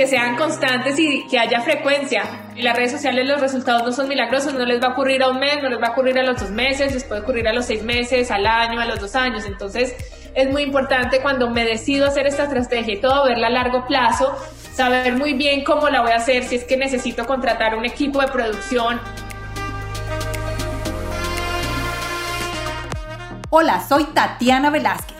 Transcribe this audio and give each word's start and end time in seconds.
que 0.00 0.06
sean 0.06 0.34
constantes 0.34 0.98
y 0.98 1.26
que 1.26 1.38
haya 1.38 1.60
frecuencia. 1.60 2.22
En 2.56 2.64
las 2.64 2.74
redes 2.74 2.92
sociales 2.92 3.28
los 3.28 3.38
resultados 3.38 3.82
no 3.84 3.92
son 3.92 4.08
milagrosos, 4.08 4.54
no 4.54 4.64
les 4.64 4.82
va 4.82 4.86
a 4.86 4.90
ocurrir 4.92 5.22
a 5.22 5.28
un 5.28 5.38
mes, 5.38 5.62
no 5.62 5.68
les 5.68 5.78
va 5.78 5.88
a 5.88 5.90
ocurrir 5.90 6.18
a 6.18 6.22
los 6.22 6.40
dos 6.40 6.50
meses, 6.50 6.94
les 6.94 7.04
puede 7.04 7.20
ocurrir 7.20 7.46
a 7.46 7.52
los 7.52 7.66
seis 7.66 7.82
meses, 7.82 8.30
al 8.30 8.46
año, 8.46 8.80
a 8.80 8.86
los 8.86 8.98
dos 8.98 9.14
años. 9.14 9.44
Entonces 9.44 9.94
es 10.34 10.50
muy 10.50 10.62
importante 10.62 11.20
cuando 11.20 11.50
me 11.50 11.66
decido 11.66 12.06
hacer 12.06 12.26
esta 12.26 12.44
estrategia 12.44 12.94
y 12.94 13.00
todo, 13.02 13.24
verla 13.24 13.48
a 13.48 13.50
largo 13.50 13.86
plazo, 13.86 14.34
saber 14.72 15.12
muy 15.16 15.34
bien 15.34 15.64
cómo 15.64 15.90
la 15.90 16.00
voy 16.00 16.12
a 16.12 16.16
hacer, 16.16 16.44
si 16.44 16.54
es 16.54 16.64
que 16.64 16.78
necesito 16.78 17.26
contratar 17.26 17.74
un 17.74 17.84
equipo 17.84 18.22
de 18.22 18.28
producción. 18.28 18.98
Hola, 23.50 23.84
soy 23.86 24.04
Tatiana 24.04 24.70
Velázquez. 24.70 25.19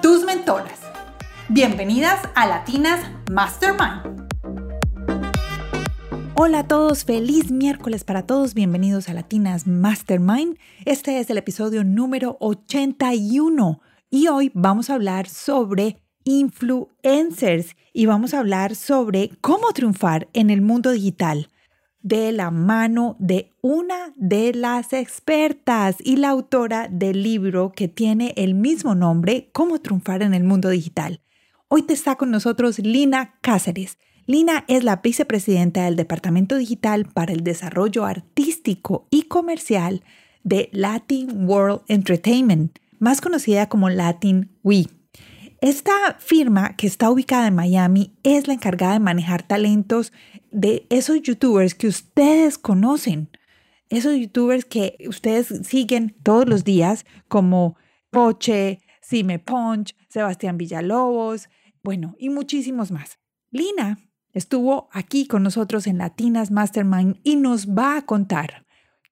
tus 0.00 0.24
mentoras. 0.24 0.80
Bienvenidas 1.48 2.20
a 2.34 2.46
Latinas 2.46 3.00
Mastermind. 3.30 4.28
Hola 6.34 6.60
a 6.60 6.68
todos, 6.68 7.04
feliz 7.04 7.50
miércoles 7.50 8.04
para 8.04 8.24
todos, 8.24 8.54
bienvenidos 8.54 9.08
a 9.08 9.14
Latinas 9.14 9.66
Mastermind. 9.66 10.56
Este 10.84 11.18
es 11.18 11.30
el 11.30 11.38
episodio 11.38 11.82
número 11.82 12.36
81 12.40 13.80
y 14.10 14.28
hoy 14.28 14.52
vamos 14.54 14.90
a 14.90 14.94
hablar 14.94 15.28
sobre 15.28 15.96
influencers 16.24 17.74
y 17.92 18.06
vamos 18.06 18.34
a 18.34 18.38
hablar 18.38 18.76
sobre 18.76 19.30
cómo 19.40 19.72
triunfar 19.72 20.28
en 20.32 20.50
el 20.50 20.60
mundo 20.60 20.90
digital 20.92 21.48
de 22.02 22.32
la 22.32 22.50
mano 22.50 23.16
de 23.18 23.52
una 23.60 24.12
de 24.16 24.54
las 24.54 24.92
expertas 24.92 25.96
y 25.98 26.16
la 26.16 26.30
autora 26.30 26.88
del 26.90 27.22
libro 27.22 27.72
que 27.72 27.88
tiene 27.88 28.32
el 28.36 28.54
mismo 28.54 28.94
nombre, 28.94 29.50
Cómo 29.52 29.80
triunfar 29.80 30.22
en 30.22 30.34
el 30.34 30.44
mundo 30.44 30.68
digital. 30.68 31.20
Hoy 31.68 31.82
te 31.82 31.94
está 31.94 32.16
con 32.16 32.30
nosotros 32.30 32.78
Lina 32.78 33.34
Cáceres. 33.40 33.98
Lina 34.26 34.64
es 34.68 34.84
la 34.84 34.96
vicepresidenta 34.96 35.84
del 35.84 35.96
Departamento 35.96 36.56
Digital 36.56 37.06
para 37.06 37.32
el 37.32 37.44
Desarrollo 37.44 38.04
Artístico 38.04 39.06
y 39.10 39.22
Comercial 39.22 40.02
de 40.44 40.68
Latin 40.72 41.48
World 41.48 41.80
Entertainment 41.88 42.78
más 42.98 43.20
conocida 43.20 43.68
como 43.68 43.88
Latin 43.88 44.50
We. 44.62 44.86
Esta 45.60 46.14
firma 46.20 46.76
que 46.76 46.86
está 46.86 47.10
ubicada 47.10 47.48
en 47.48 47.54
Miami 47.56 48.16
es 48.22 48.46
la 48.46 48.54
encargada 48.54 48.92
de 48.92 49.00
manejar 49.00 49.42
talentos 49.42 50.12
de 50.52 50.86
esos 50.88 51.20
youtubers 51.20 51.74
que 51.74 51.88
ustedes 51.88 52.58
conocen, 52.58 53.28
esos 53.88 54.16
youtubers 54.16 54.64
que 54.64 54.96
ustedes 55.08 55.66
siguen 55.66 56.14
todos 56.22 56.48
los 56.48 56.62
días 56.62 57.06
como 57.26 57.76
Poche, 58.10 58.80
Sime 59.00 59.38
Punch, 59.40 59.96
Sebastián 60.08 60.58
Villalobos, 60.58 61.48
bueno, 61.82 62.14
y 62.18 62.28
muchísimos 62.28 62.92
más. 62.92 63.18
Lina 63.50 63.98
estuvo 64.32 64.88
aquí 64.92 65.26
con 65.26 65.42
nosotros 65.42 65.86
en 65.86 65.98
Latinas 65.98 66.50
Mastermind 66.50 67.18
y 67.24 67.34
nos 67.36 67.68
va 67.68 67.96
a 67.96 68.02
contar 68.02 68.66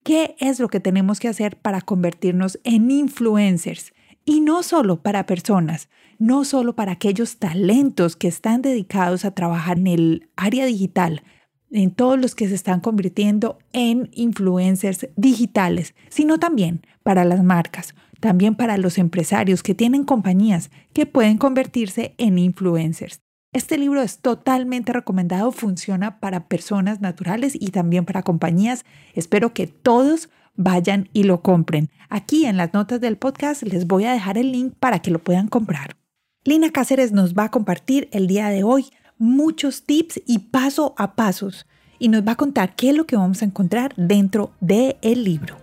¿Qué 0.06 0.36
es 0.38 0.60
lo 0.60 0.68
que 0.68 0.78
tenemos 0.78 1.18
que 1.18 1.26
hacer 1.26 1.56
para 1.56 1.80
convertirnos 1.80 2.60
en 2.62 2.92
influencers? 2.92 3.92
Y 4.28 4.40
no 4.40 4.64
solo 4.64 5.02
para 5.02 5.24
personas, 5.24 5.88
no 6.18 6.44
solo 6.44 6.74
para 6.74 6.92
aquellos 6.92 7.36
talentos 7.36 8.16
que 8.16 8.26
están 8.26 8.60
dedicados 8.60 9.24
a 9.24 9.30
trabajar 9.30 9.78
en 9.78 9.86
el 9.86 10.30
área 10.34 10.66
digital, 10.66 11.22
en 11.70 11.92
todos 11.92 12.18
los 12.18 12.34
que 12.34 12.48
se 12.48 12.56
están 12.56 12.80
convirtiendo 12.80 13.58
en 13.72 14.10
influencers 14.12 15.08
digitales, 15.14 15.94
sino 16.08 16.38
también 16.38 16.84
para 17.04 17.24
las 17.24 17.44
marcas, 17.44 17.94
también 18.18 18.56
para 18.56 18.78
los 18.78 18.98
empresarios 18.98 19.62
que 19.62 19.76
tienen 19.76 20.02
compañías 20.02 20.70
que 20.92 21.06
pueden 21.06 21.38
convertirse 21.38 22.16
en 22.18 22.38
influencers. 22.38 23.20
Este 23.52 23.78
libro 23.78 24.02
es 24.02 24.18
totalmente 24.18 24.92
recomendado, 24.92 25.52
funciona 25.52 26.18
para 26.18 26.48
personas 26.48 27.00
naturales 27.00 27.56
y 27.58 27.68
también 27.68 28.04
para 28.04 28.24
compañías. 28.24 28.84
Espero 29.14 29.54
que 29.54 29.68
todos 29.68 30.30
vayan 30.56 31.08
y 31.12 31.24
lo 31.24 31.42
compren. 31.42 31.90
Aquí 32.08 32.46
en 32.46 32.56
las 32.56 32.72
notas 32.74 33.00
del 33.00 33.16
podcast 33.16 33.62
les 33.62 33.86
voy 33.86 34.04
a 34.04 34.12
dejar 34.12 34.38
el 34.38 34.52
link 34.52 34.74
para 34.78 35.00
que 35.00 35.10
lo 35.10 35.18
puedan 35.18 35.48
comprar. 35.48 35.96
Lina 36.44 36.70
Cáceres 36.70 37.12
nos 37.12 37.34
va 37.34 37.44
a 37.44 37.50
compartir 37.50 38.08
el 38.12 38.26
día 38.26 38.48
de 38.48 38.62
hoy 38.62 38.86
muchos 39.18 39.84
tips 39.84 40.22
y 40.26 40.38
paso 40.38 40.94
a 40.96 41.14
pasos 41.16 41.66
y 41.98 42.08
nos 42.08 42.22
va 42.22 42.32
a 42.32 42.36
contar 42.36 42.76
qué 42.76 42.90
es 42.90 42.96
lo 42.96 43.06
que 43.06 43.16
vamos 43.16 43.42
a 43.42 43.46
encontrar 43.46 43.94
dentro 43.96 44.52
del 44.60 45.24
libro. 45.24 45.56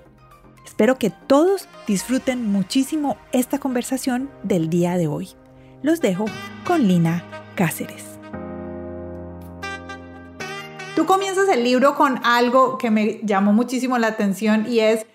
Espero 0.65 0.97
que 0.97 1.11
todos 1.11 1.67
disfruten 1.87 2.51
muchísimo 2.51 3.17
esta 3.31 3.59
conversación 3.59 4.29
del 4.43 4.69
día 4.69 4.97
de 4.97 5.07
hoy. 5.07 5.29
Los 5.81 6.01
dejo 6.01 6.25
con 6.65 6.87
Lina 6.87 7.23
Cáceres. 7.55 8.12
Tú 10.95 11.07
comienzas 11.07 11.49
el 11.49 11.63
libro 11.63 11.95
con 11.95 12.19
algo 12.23 12.77
que 12.77 12.91
me 12.91 13.19
llamó 13.23 13.51
muchísimo 13.51 13.97
la 13.97 14.07
atención 14.07 14.67
y 14.69 14.79
es 14.79 15.05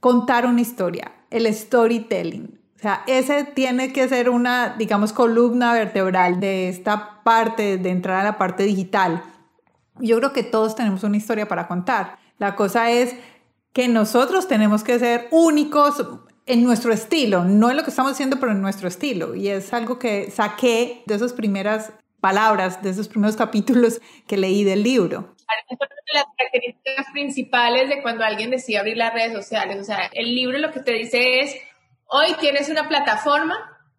contar 0.00 0.44
una 0.44 0.60
historia, 0.60 1.12
el 1.30 1.52
storytelling. 1.52 2.60
O 2.76 2.80
sea, 2.80 3.02
ese 3.06 3.44
tiene 3.44 3.92
que 3.92 4.06
ser 4.08 4.28
una, 4.28 4.76
digamos, 4.76 5.12
columna 5.12 5.72
vertebral 5.72 6.40
de 6.40 6.68
esta 6.68 7.22
parte, 7.24 7.78
de 7.78 7.90
entrar 7.90 8.20
a 8.20 8.24
la 8.24 8.38
parte 8.38 8.64
digital. 8.64 9.22
Yo 9.98 10.18
creo 10.18 10.32
que 10.32 10.42
todos 10.42 10.76
tenemos 10.76 11.02
una 11.02 11.16
historia 11.16 11.48
para 11.48 11.66
contar. 11.66 12.18
La 12.38 12.54
cosa 12.54 12.90
es 12.90 13.16
que 13.72 13.88
nosotros 13.88 14.46
tenemos 14.46 14.84
que 14.84 14.98
ser 14.98 15.26
únicos, 15.30 16.04
en 16.48 16.64
nuestro 16.64 16.92
estilo, 16.92 17.44
no 17.44 17.70
en 17.70 17.76
lo 17.76 17.84
que 17.84 17.90
estamos 17.90 18.12
haciendo, 18.12 18.40
pero 18.40 18.52
en 18.52 18.62
nuestro 18.62 18.88
estilo. 18.88 19.34
Y 19.34 19.48
es 19.48 19.72
algo 19.74 19.98
que 19.98 20.30
saqué 20.30 21.02
de 21.06 21.14
esas 21.14 21.34
primeras 21.34 21.92
palabras, 22.20 22.82
de 22.82 22.90
esos 22.90 23.08
primeros 23.08 23.36
capítulos 23.36 24.00
que 24.26 24.36
leí 24.36 24.64
del 24.64 24.82
libro. 24.82 25.34
Es 25.70 25.76
una 25.78 25.88
de 25.88 26.14
las 26.14 26.24
características 26.36 27.06
principales 27.12 27.88
de 27.88 28.02
cuando 28.02 28.24
alguien 28.24 28.50
decide 28.50 28.78
abrir 28.78 28.96
las 28.96 29.12
redes 29.12 29.32
sociales. 29.32 29.78
O 29.80 29.84
sea, 29.84 30.10
el 30.12 30.34
libro 30.34 30.58
lo 30.58 30.70
que 30.70 30.80
te 30.80 30.92
dice 30.92 31.40
es, 31.40 31.56
hoy 32.06 32.34
tienes 32.40 32.68
una 32.68 32.88
plataforma 32.88 33.56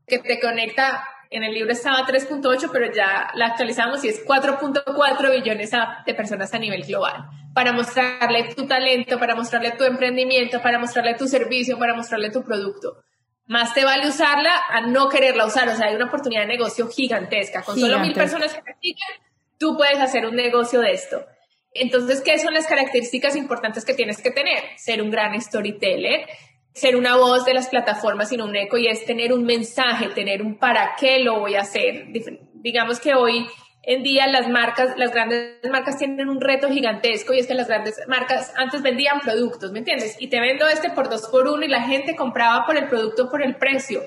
que 0.07 0.19
te 0.19 0.39
conecta 0.39 1.03
en 1.31 1.43
el 1.43 1.53
libro 1.53 1.71
estaba 1.71 2.07
3.8, 2.07 2.69
pero 2.71 2.91
ya 2.91 3.29
la 3.35 3.47
actualizamos 3.47 4.03
y 4.03 4.09
es 4.09 4.25
4.4 4.25 5.31
billones 5.31 5.71
de 6.05 6.13
personas 6.15 6.53
a 6.53 6.59
nivel 6.59 6.83
global 6.83 7.29
para 7.53 7.71
mostrarle 7.71 8.53
tu 8.55 8.65
talento, 8.67 9.19
para 9.19 9.35
mostrarle 9.35 9.71
tu 9.71 9.83
emprendimiento, 9.83 10.61
para 10.61 10.79
mostrarle 10.79 11.15
tu 11.15 11.27
servicio, 11.27 11.77
para 11.77 11.93
mostrarle 11.93 12.31
tu 12.31 12.43
producto. 12.43 13.03
Más 13.49 13.73
te 13.73 13.83
vale 13.83 14.07
usarla 14.07 14.61
a 14.69 14.81
no 14.81 15.09
quererla 15.09 15.47
usar. 15.47 15.67
O 15.69 15.75
sea, 15.75 15.87
hay 15.87 15.95
una 15.95 16.05
oportunidad 16.05 16.41
de 16.41 16.49
negocio 16.49 16.87
gigantesca. 16.87 17.63
Con 17.63 17.79
solo 17.79 17.99
mil 17.99 18.13
personas 18.13 18.53
que 18.53 18.61
practican, 18.61 19.09
tú 19.57 19.75
puedes 19.75 19.99
hacer 19.99 20.27
un 20.27 20.35
negocio 20.35 20.81
de 20.81 20.91
esto. 20.91 21.25
Entonces, 21.73 22.21
¿qué 22.21 22.37
son 22.37 22.53
las 22.53 22.67
características 22.67 23.35
importantes 23.35 23.85
que 23.85 23.95
tienes 23.95 24.21
que 24.21 24.29
tener? 24.29 24.63
Ser 24.77 25.01
un 25.01 25.09
gran 25.09 25.39
storyteller, 25.41 26.27
ser 26.73 26.95
una 26.95 27.15
voz 27.15 27.43
de 27.43 27.55
las 27.55 27.69
plataformas, 27.69 28.29
sino 28.29 28.45
un 28.45 28.55
eco, 28.55 28.77
y 28.77 28.85
es 28.85 29.03
tener 29.05 29.33
un 29.33 29.43
mensaje, 29.43 30.09
tener 30.09 30.43
un 30.43 30.59
para 30.59 30.95
qué 30.95 31.17
lo 31.17 31.39
voy 31.39 31.55
a 31.55 31.61
hacer. 31.61 32.05
Digamos 32.53 32.99
que 32.99 33.15
hoy 33.15 33.47
en 33.89 34.03
día 34.03 34.27
las 34.27 34.47
marcas, 34.47 34.95
las 34.97 35.11
grandes 35.11 35.57
marcas 35.67 35.97
tienen 35.97 36.29
un 36.29 36.39
reto 36.39 36.69
gigantesco 36.69 37.33
y 37.33 37.39
es 37.39 37.47
que 37.47 37.55
las 37.55 37.67
grandes 37.67 37.99
marcas 38.07 38.53
antes 38.55 38.83
vendían 38.83 39.19
productos, 39.19 39.71
¿me 39.71 39.79
entiendes? 39.79 40.15
Y 40.19 40.27
te 40.27 40.39
vendo 40.39 40.67
este 40.67 40.91
por 40.91 41.09
dos 41.09 41.27
por 41.27 41.47
uno 41.47 41.65
y 41.65 41.67
la 41.67 41.81
gente 41.81 42.15
compraba 42.15 42.67
por 42.67 42.77
el 42.77 42.87
producto, 42.87 43.31
por 43.31 43.41
el 43.41 43.55
precio. 43.55 44.03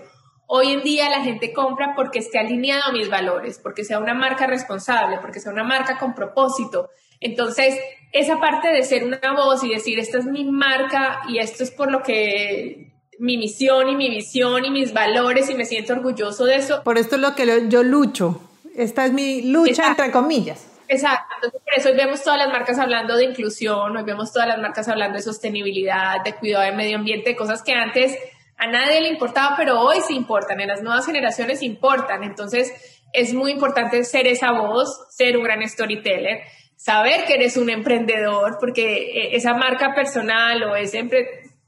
Hoy 0.47 0.71
en 0.71 0.83
día 0.85 1.11
la 1.11 1.25
gente 1.25 1.53
compra 1.53 1.95
porque 1.97 2.21
esté 2.21 2.39
alineado 2.39 2.91
a 2.91 2.93
mis 2.93 3.11
valores, 3.11 3.59
porque 3.61 3.83
sea 3.83 3.99
una 3.99 4.15
marca 4.15 4.47
responsable, 4.47 5.19
porque 5.21 5.41
sea 5.41 5.51
una 5.51 5.65
marca 5.65 5.99
con 5.99 6.15
propósito. 6.15 6.89
Entonces, 7.19 7.77
esa 8.13 8.39
parte 8.39 8.69
de 8.69 8.85
ser 8.85 9.03
una 9.03 9.33
voz 9.35 9.65
y 9.65 9.71
decir, 9.71 9.99
esta 9.99 10.19
es 10.19 10.27
mi 10.27 10.45
marca 10.45 11.23
y 11.29 11.39
esto 11.39 11.65
es 11.65 11.73
por 11.73 11.91
lo 11.91 12.05
que 12.05 12.93
mi 13.19 13.37
misión 13.37 13.89
y 13.89 13.97
mi 13.97 14.11
visión 14.11 14.65
y 14.65 14.71
mis 14.71 14.93
valores 14.93 15.51
y 15.51 15.57
me 15.57 15.65
siento 15.65 15.95
orgulloso 15.95 16.45
de 16.45 16.55
eso. 16.55 16.85
Por 16.85 16.99
esto 16.99 17.17
es 17.17 17.21
lo 17.21 17.35
que 17.35 17.65
yo 17.69 17.83
lucho. 17.83 18.49
Esta 18.77 19.07
es 19.07 19.13
mi 19.13 19.43
lucha, 19.43 19.89
entre 19.89 20.11
comillas. 20.11 20.69
Exacto, 20.89 21.35
entonces 21.37 21.61
por 21.63 21.75
eso 21.75 21.89
hoy 21.89 21.97
vemos 21.97 22.23
todas 22.23 22.39
las 22.39 22.49
marcas 22.51 22.79
hablando 22.79 23.17
de 23.17 23.25
inclusión, 23.25 23.97
hoy 23.97 24.03
vemos 24.03 24.31
todas 24.31 24.49
las 24.49 24.59
marcas 24.59 24.89
hablando 24.89 25.17
de 25.17 25.23
sostenibilidad, 25.23 26.23
de 26.23 26.35
cuidado 26.35 26.65
del 26.65 26.77
medio 26.77 26.99
ambiente, 26.99 27.35
cosas 27.35 27.63
que 27.63 27.73
antes 27.73 28.15
a 28.59 28.67
nadie 28.67 29.01
le 29.01 29.09
importaba, 29.09 29.57
pero 29.57 29.81
hoy 29.81 29.99
sí 30.07 30.15
importan, 30.15 30.61
en 30.61 30.69
las 30.69 30.83
nuevas 30.83 31.07
generaciones 31.07 31.63
importan. 31.63 32.23
Entonces, 32.23 32.73
es 33.13 33.35
muy 33.35 33.53
importante 33.53 34.05
ser 34.05 34.27
esa 34.27 34.53
voz, 34.53 35.07
ser 35.11 35.37
un 35.37 35.45
gran 35.45 35.67
storyteller, 35.69 36.43
saber 36.77 37.25
que 37.25 37.35
eres 37.35 37.57
un 37.57 37.71
emprendedor, 37.71 38.59
porque 38.61 38.97
eh, 38.97 39.37
esa 39.37 39.55
marca 39.55 39.95
personal 39.95 40.63
o 40.65 40.77
ese 40.77 41.09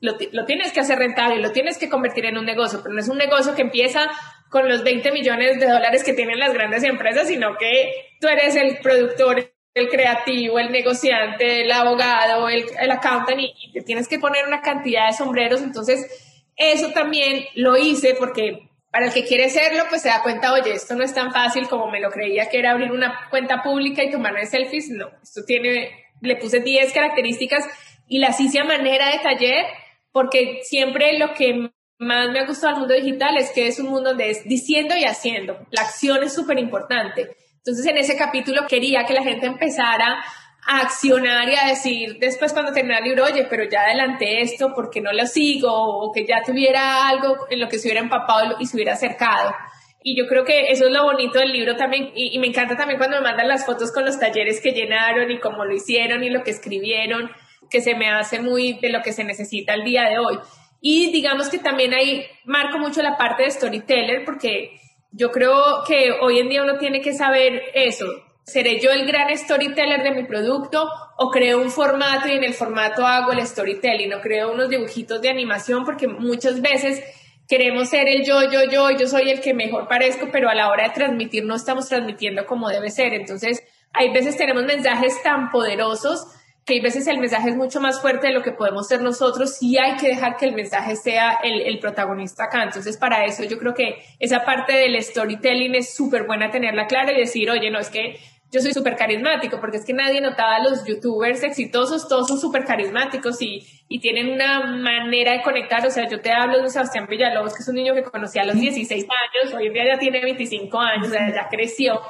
lo, 0.00 0.16
lo, 0.32 0.44
tienes 0.44 0.72
que 0.72 0.80
hacer 0.80 0.98
rentable, 0.98 1.40
lo 1.40 1.50
tienes 1.50 1.78
que 1.78 1.88
convertir 1.88 2.26
en 2.26 2.36
un 2.36 2.44
negocio, 2.44 2.80
pero 2.82 2.94
no 2.94 3.00
es 3.00 3.08
un 3.08 3.18
negocio 3.18 3.54
que 3.54 3.62
empieza 3.62 4.10
con 4.54 4.68
los 4.68 4.84
20 4.84 5.10
millones 5.10 5.58
de 5.58 5.66
dólares 5.66 6.04
que 6.04 6.12
tienen 6.12 6.38
las 6.38 6.54
grandes 6.54 6.84
empresas, 6.84 7.26
sino 7.26 7.56
que 7.58 7.92
tú 8.20 8.28
eres 8.28 8.54
el 8.54 8.78
productor, 8.78 9.52
el 9.74 9.88
creativo, 9.88 10.60
el 10.60 10.70
negociante, 10.70 11.62
el 11.62 11.72
abogado, 11.72 12.48
el, 12.48 12.64
el 12.78 12.90
accountant 12.92 13.40
y, 13.40 13.72
te 13.72 13.82
tienes 13.82 14.06
que 14.06 14.20
poner 14.20 14.46
una 14.46 14.60
cantidad 14.60 15.08
de 15.08 15.14
sombreros. 15.14 15.60
Entonces, 15.60 16.46
eso 16.54 16.92
también 16.92 17.46
lo 17.56 17.76
hice 17.76 18.14
porque 18.16 18.68
para 18.92 19.06
el 19.06 19.12
que 19.12 19.24
quiere 19.24 19.50
serlo, 19.50 19.86
pues 19.88 20.02
se 20.02 20.08
da 20.08 20.22
cuenta, 20.22 20.52
oye, 20.52 20.72
esto 20.72 20.94
no 20.94 21.02
es 21.02 21.12
tan 21.12 21.32
fácil 21.32 21.66
como 21.68 21.90
me 21.90 21.98
lo 21.98 22.10
creía 22.10 22.48
que 22.48 22.60
era 22.60 22.70
abrir 22.70 22.92
una 22.92 23.26
cuenta 23.30 23.60
pública 23.60 24.04
y 24.04 24.12
tomarme 24.12 24.46
selfies. 24.46 24.88
No, 24.88 25.08
esto 25.20 25.42
tiene, 25.44 25.90
le 26.20 26.36
puse 26.36 26.60
10 26.60 26.92
características 26.92 27.64
y 28.06 28.20
las 28.20 28.38
hice 28.38 28.60
a 28.60 28.64
manera 28.64 29.10
de 29.10 29.18
taller 29.18 29.66
porque 30.12 30.60
siempre 30.62 31.18
lo 31.18 31.34
que 31.34 31.72
más 31.98 32.30
me 32.30 32.40
ha 32.40 32.46
gustado 32.46 32.74
al 32.74 32.80
mundo 32.80 32.94
digital 32.94 33.36
es 33.36 33.50
que 33.50 33.66
es 33.66 33.78
un 33.78 33.86
mundo 33.86 34.10
donde 34.10 34.30
es 34.30 34.44
diciendo 34.44 34.96
y 34.96 35.04
haciendo. 35.04 35.66
La 35.70 35.82
acción 35.82 36.22
es 36.22 36.34
súper 36.34 36.58
importante. 36.58 37.36
Entonces 37.58 37.86
en 37.86 37.98
ese 37.98 38.16
capítulo 38.16 38.66
quería 38.68 39.04
que 39.04 39.14
la 39.14 39.22
gente 39.22 39.46
empezara 39.46 40.22
a 40.66 40.80
accionar 40.80 41.48
y 41.48 41.54
a 41.54 41.68
decir 41.68 42.18
después 42.18 42.52
cuando 42.52 42.72
termine 42.72 42.98
el 42.98 43.04
libro, 43.04 43.24
oye, 43.24 43.46
pero 43.48 43.64
ya 43.64 43.82
adelanté 43.82 44.40
esto, 44.40 44.72
porque 44.74 45.00
no 45.00 45.12
lo 45.12 45.26
sigo? 45.26 45.70
O 45.72 46.12
que 46.12 46.26
ya 46.26 46.42
tuviera 46.42 47.08
algo 47.08 47.46
en 47.50 47.60
lo 47.60 47.68
que 47.68 47.78
se 47.78 47.88
hubiera 47.88 48.00
empapado 48.00 48.56
y 48.58 48.66
se 48.66 48.76
hubiera 48.76 48.94
acercado. 48.94 49.54
Y 50.02 50.16
yo 50.16 50.26
creo 50.26 50.44
que 50.44 50.70
eso 50.70 50.86
es 50.86 50.92
lo 50.92 51.04
bonito 51.04 51.38
del 51.38 51.52
libro 51.52 51.76
también. 51.76 52.10
Y, 52.14 52.34
y 52.34 52.38
me 52.38 52.46
encanta 52.46 52.76
también 52.76 52.98
cuando 52.98 53.16
me 53.16 53.22
mandan 53.22 53.48
las 53.48 53.64
fotos 53.64 53.92
con 53.92 54.04
los 54.04 54.18
talleres 54.18 54.60
que 54.60 54.72
llenaron 54.72 55.30
y 55.30 55.38
cómo 55.38 55.64
lo 55.64 55.74
hicieron 55.74 56.22
y 56.22 56.28
lo 56.28 56.42
que 56.42 56.50
escribieron, 56.50 57.30
que 57.70 57.80
se 57.80 57.94
me 57.94 58.10
hace 58.10 58.40
muy 58.40 58.74
de 58.74 58.90
lo 58.90 59.00
que 59.00 59.12
se 59.14 59.24
necesita 59.24 59.72
el 59.72 59.84
día 59.84 60.04
de 60.04 60.18
hoy. 60.18 60.38
Y 60.86 61.10
digamos 61.12 61.48
que 61.48 61.56
también 61.56 61.94
ahí 61.94 62.26
marco 62.44 62.76
mucho 62.76 63.00
la 63.00 63.16
parte 63.16 63.44
de 63.44 63.50
storyteller 63.50 64.22
porque 64.22 64.78
yo 65.12 65.30
creo 65.30 65.82
que 65.88 66.10
hoy 66.20 66.40
en 66.40 66.50
día 66.50 66.62
uno 66.62 66.76
tiene 66.76 67.00
que 67.00 67.14
saber 67.14 67.62
eso. 67.72 68.04
¿Seré 68.42 68.78
yo 68.80 68.90
el 68.90 69.06
gran 69.06 69.34
storyteller 69.34 70.02
de 70.02 70.10
mi 70.10 70.24
producto 70.24 70.86
o 71.16 71.30
creo 71.30 71.62
un 71.62 71.70
formato 71.70 72.28
y 72.28 72.32
en 72.32 72.44
el 72.44 72.52
formato 72.52 73.06
hago 73.06 73.32
el 73.32 73.46
storytelling 73.46 74.12
o 74.12 74.20
creo 74.20 74.52
unos 74.52 74.68
dibujitos 74.68 75.22
de 75.22 75.30
animación? 75.30 75.86
Porque 75.86 76.06
muchas 76.06 76.60
veces 76.60 77.02
queremos 77.48 77.88
ser 77.88 78.06
el 78.06 78.22
yo, 78.22 78.42
yo, 78.52 78.64
yo, 78.70 78.90
yo 78.90 79.06
soy 79.06 79.30
el 79.30 79.40
que 79.40 79.54
mejor 79.54 79.88
parezco, 79.88 80.28
pero 80.30 80.50
a 80.50 80.54
la 80.54 80.68
hora 80.68 80.88
de 80.88 80.94
transmitir 80.94 81.46
no 81.46 81.54
estamos 81.54 81.88
transmitiendo 81.88 82.44
como 82.44 82.68
debe 82.68 82.90
ser. 82.90 83.14
Entonces, 83.14 83.62
hay 83.94 84.12
veces 84.12 84.36
tenemos 84.36 84.64
mensajes 84.64 85.14
tan 85.22 85.50
poderosos 85.50 86.26
que 86.64 86.74
hay 86.74 86.80
veces 86.80 87.06
el 87.06 87.18
mensaje 87.18 87.50
es 87.50 87.56
mucho 87.56 87.80
más 87.80 88.00
fuerte 88.00 88.28
de 88.28 88.32
lo 88.32 88.42
que 88.42 88.52
podemos 88.52 88.88
ser 88.88 89.02
nosotros 89.02 89.58
y 89.60 89.76
hay 89.76 89.96
que 89.96 90.08
dejar 90.08 90.36
que 90.36 90.46
el 90.46 90.54
mensaje 90.54 90.96
sea 90.96 91.38
el, 91.42 91.60
el 91.60 91.78
protagonista 91.78 92.44
acá. 92.44 92.62
Entonces, 92.62 92.96
para 92.96 93.24
eso 93.24 93.44
yo 93.44 93.58
creo 93.58 93.74
que 93.74 94.02
esa 94.18 94.44
parte 94.44 94.72
del 94.72 95.00
storytelling 95.02 95.74
es 95.74 95.94
súper 95.94 96.26
buena 96.26 96.50
tenerla 96.50 96.86
clara 96.86 97.12
y 97.12 97.18
decir, 97.18 97.50
oye, 97.50 97.70
no, 97.70 97.78
es 97.78 97.90
que 97.90 98.18
yo 98.54 98.60
soy 98.60 98.72
súper 98.72 98.94
carismático, 98.94 99.60
porque 99.60 99.78
es 99.78 99.84
que 99.84 99.92
nadie 99.92 100.20
notaba 100.20 100.56
a 100.56 100.62
los 100.62 100.84
youtubers 100.86 101.42
exitosos, 101.42 102.08
todos 102.08 102.28
son 102.28 102.38
súper 102.38 102.64
carismáticos 102.64 103.42
y, 103.42 103.66
y, 103.88 103.98
tienen 103.98 104.30
una 104.30 104.60
manera 104.60 105.32
de 105.32 105.42
conectar. 105.42 105.84
O 105.84 105.90
sea, 105.90 106.08
yo 106.08 106.20
te 106.20 106.30
hablo 106.30 106.62
de 106.62 106.70
Sebastián 106.70 107.06
Villalobos, 107.10 107.52
que 107.52 107.62
es 107.62 107.68
un 107.68 107.74
niño 107.74 107.94
que 107.94 108.04
conocí 108.04 108.38
a 108.38 108.44
los 108.44 108.54
16 108.54 109.04
años, 109.04 109.54
hoy 109.54 109.66
en 109.66 109.72
día 109.72 109.84
ya 109.94 109.98
tiene 109.98 110.22
25 110.22 110.80
años, 110.80 111.08
o 111.08 111.10
sea, 111.10 111.34
ya 111.34 111.48
creció 111.50 112.00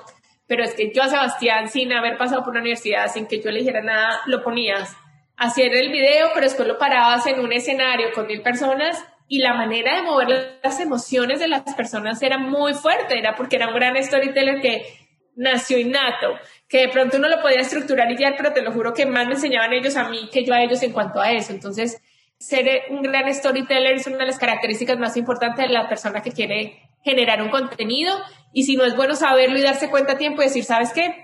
pero 0.47 0.65
es 0.65 0.75
que 0.75 0.93
yo 0.93 1.03
a 1.03 1.09
Sebastián, 1.09 1.69
sin 1.69 1.93
haber 1.93 2.17
pasado 2.17 2.43
por 2.43 2.51
una 2.51 2.61
universidad, 2.61 3.09
sin 3.09 3.27
que 3.27 3.41
yo 3.41 3.51
le 3.51 3.61
dijera 3.61 3.83
nada, 3.83 4.21
lo 4.27 4.43
ponías 4.43 4.97
hacer 5.37 5.75
el 5.75 5.91
video, 5.91 6.29
pero 6.35 6.47
después 6.47 6.69
lo 6.69 6.79
parabas 6.79 7.27
en 7.27 7.41
un 7.41 7.53
escenario 7.53 8.13
con 8.13 8.27
mil 8.27 8.43
personas 8.43 9.03
y 9.27 9.39
la 9.39 9.55
manera 9.55 9.97
de 9.97 10.03
mover 10.03 10.61
las 10.63 10.81
emociones 10.81 11.41
de 11.41 11.49
las 11.49 11.63
personas 11.75 12.23
era 12.23 12.39
muy 12.39 12.75
fuerte, 12.75 13.19
era 13.19 13.35
porque 13.35 13.57
era 13.57 13.69
un 13.69 13.75
gran 13.75 14.01
storyteller 14.03 14.61
que 14.61 14.85
nació 15.37 15.79
innato, 15.79 16.39
que 16.69 16.83
de 16.83 16.89
pronto 16.89 17.17
uno 17.17 17.29
lo 17.29 17.41
podía 17.41 17.61
estructurar 17.61 18.11
y 18.13 18.17
ya, 18.17 18.35
pero 18.37 18.53
te 18.53 18.63
lo 18.63 18.73
juro 18.73 18.93
que 18.93 19.07
más 19.07 19.27
me 19.27 19.35
enseñaban 19.35 19.73
ellos 19.73 19.97
a 19.97 20.09
mí 20.09 20.29
que 20.33 20.45
yo 20.45 20.55
a 20.55 20.63
ellos 20.63 20.83
en 20.83 20.93
cuanto 20.93 21.21
a 21.21 21.33
eso. 21.33 21.53
Entonces, 21.53 22.01
ser 22.39 22.83
un 22.91 23.03
gran 23.03 23.33
storyteller 23.33 23.95
es 23.95 24.07
una 24.07 24.19
de 24.19 24.27
las 24.27 24.39
características 24.39 24.99
más 24.99 25.17
importantes 25.17 25.67
de 25.67 25.73
la 25.73 25.89
persona 25.89 26.23
que 26.23 26.33
quiere 26.33 26.84
generar 27.05 27.43
un 27.43 27.51
contenido 27.51 28.13
y 28.53 28.65
si 28.65 28.77
no 28.77 28.85
es 28.85 28.97
bueno 28.97 29.15
saberlo 29.15 29.59
y 29.59 29.63
darse 29.63 29.91
cuenta 29.91 30.15
a 30.15 30.19
tiempo 30.19 30.41
y 30.41 30.47
decir, 30.47 30.65
¿sabes 30.65 30.93
qué? 30.93 31.15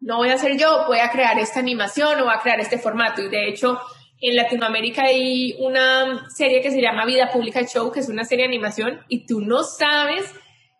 No 0.00 0.18
voy 0.18 0.30
a 0.30 0.34
hacer 0.34 0.58
yo, 0.58 0.86
voy 0.86 0.98
a 0.98 1.10
crear 1.10 1.38
esta 1.38 1.60
animación 1.60 2.20
o 2.20 2.24
voy 2.24 2.34
a 2.34 2.40
crear 2.40 2.60
este 2.60 2.78
formato. 2.78 3.22
Y 3.22 3.28
de 3.28 3.48
hecho, 3.48 3.78
en 4.20 4.36
Latinoamérica 4.36 5.02
hay 5.02 5.56
una 5.60 6.28
serie 6.30 6.60
que 6.60 6.70
se 6.70 6.80
llama 6.80 7.06
Vida 7.06 7.30
Pública 7.32 7.62
Show, 7.66 7.90
que 7.90 8.00
es 8.00 8.08
una 8.08 8.24
serie 8.24 8.44
de 8.44 8.48
animación 8.48 9.00
y 9.08 9.26
tú 9.26 9.40
no 9.40 9.62
sabes 9.62 10.34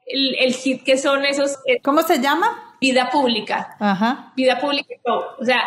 el, 0.07 0.37
el 0.39 0.55
hit 0.55 0.83
que 0.85 0.99
son 0.99 1.25
esos. 1.25 1.57
Eh, 1.67 1.81
¿Cómo 1.83 2.03
se 2.03 2.21
llama? 2.21 2.77
Vida 2.81 3.11
Pública. 3.11 3.77
Ajá. 3.79 4.33
Vida 4.37 4.59
Pública 4.59 4.95
Show. 5.07 5.23
O 5.39 5.45
sea, 5.45 5.63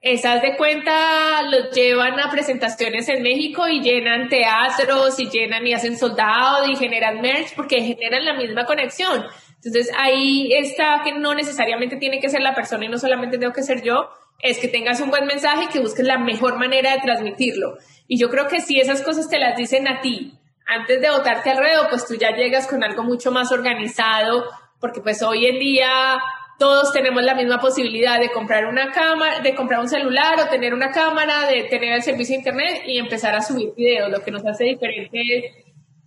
esas 0.00 0.42
de 0.42 0.56
cuenta 0.56 1.42
los 1.42 1.72
llevan 1.72 2.20
a 2.20 2.30
presentaciones 2.30 3.08
en 3.08 3.22
México 3.22 3.66
y 3.66 3.80
llenan 3.80 4.28
teatros 4.28 5.18
y 5.18 5.28
llenan 5.28 5.66
y 5.66 5.74
hacen 5.74 5.98
soldados 5.98 6.68
y 6.68 6.76
generan 6.76 7.20
merch 7.20 7.54
porque 7.56 7.82
generan 7.82 8.24
la 8.24 8.34
misma 8.34 8.64
conexión. 8.64 9.24
Entonces 9.56 9.90
ahí 9.98 10.52
está 10.52 11.00
que 11.02 11.12
no 11.12 11.34
necesariamente 11.34 11.96
tiene 11.96 12.20
que 12.20 12.28
ser 12.28 12.42
la 12.42 12.54
persona 12.54 12.84
y 12.84 12.88
no 12.88 12.98
solamente 12.98 13.38
tengo 13.38 13.52
que 13.52 13.64
ser 13.64 13.82
yo, 13.82 14.08
es 14.40 14.58
que 14.60 14.68
tengas 14.68 15.00
un 15.00 15.10
buen 15.10 15.26
mensaje 15.26 15.64
y 15.64 15.68
que 15.68 15.80
busques 15.80 16.06
la 16.06 16.18
mejor 16.18 16.58
manera 16.58 16.92
de 16.92 17.00
transmitirlo. 17.00 17.76
Y 18.06 18.20
yo 18.20 18.30
creo 18.30 18.46
que 18.46 18.60
si 18.60 18.78
esas 18.78 19.02
cosas 19.02 19.28
te 19.28 19.40
las 19.40 19.56
dicen 19.56 19.88
a 19.88 20.00
ti 20.00 20.38
antes 20.64 21.00
de 21.00 21.10
votarte 21.10 21.50
al 21.50 21.58
ruedo, 21.58 21.88
pues 21.88 22.06
tú 22.06 22.14
ya 22.14 22.36
llegas 22.36 22.68
con 22.68 22.84
algo 22.84 23.02
mucho 23.02 23.32
más 23.32 23.50
organizado, 23.50 24.44
porque 24.80 25.00
pues 25.00 25.22
hoy 25.22 25.46
en 25.46 25.58
día 25.58 26.18
todos 26.58 26.92
tenemos 26.92 27.22
la 27.22 27.36
misma 27.36 27.60
posibilidad 27.60 28.18
de 28.18 28.32
comprar 28.32 28.66
una 28.66 28.90
cámara, 28.90 29.40
de 29.40 29.54
comprar 29.54 29.80
un 29.80 29.88
celular 29.88 30.34
o 30.40 30.50
tener 30.50 30.74
una 30.74 30.90
cámara, 30.90 31.46
de 31.46 31.64
tener 31.64 31.92
el 31.92 32.02
servicio 32.02 32.34
de 32.34 32.38
internet 32.38 32.82
y 32.84 32.98
empezar 32.98 33.34
a 33.36 33.42
subir 33.42 33.72
videos. 33.76 34.10
Lo 34.10 34.22
que 34.22 34.32
nos 34.32 34.44
hace 34.44 34.64
diferente 34.64 35.20
es 35.20 35.44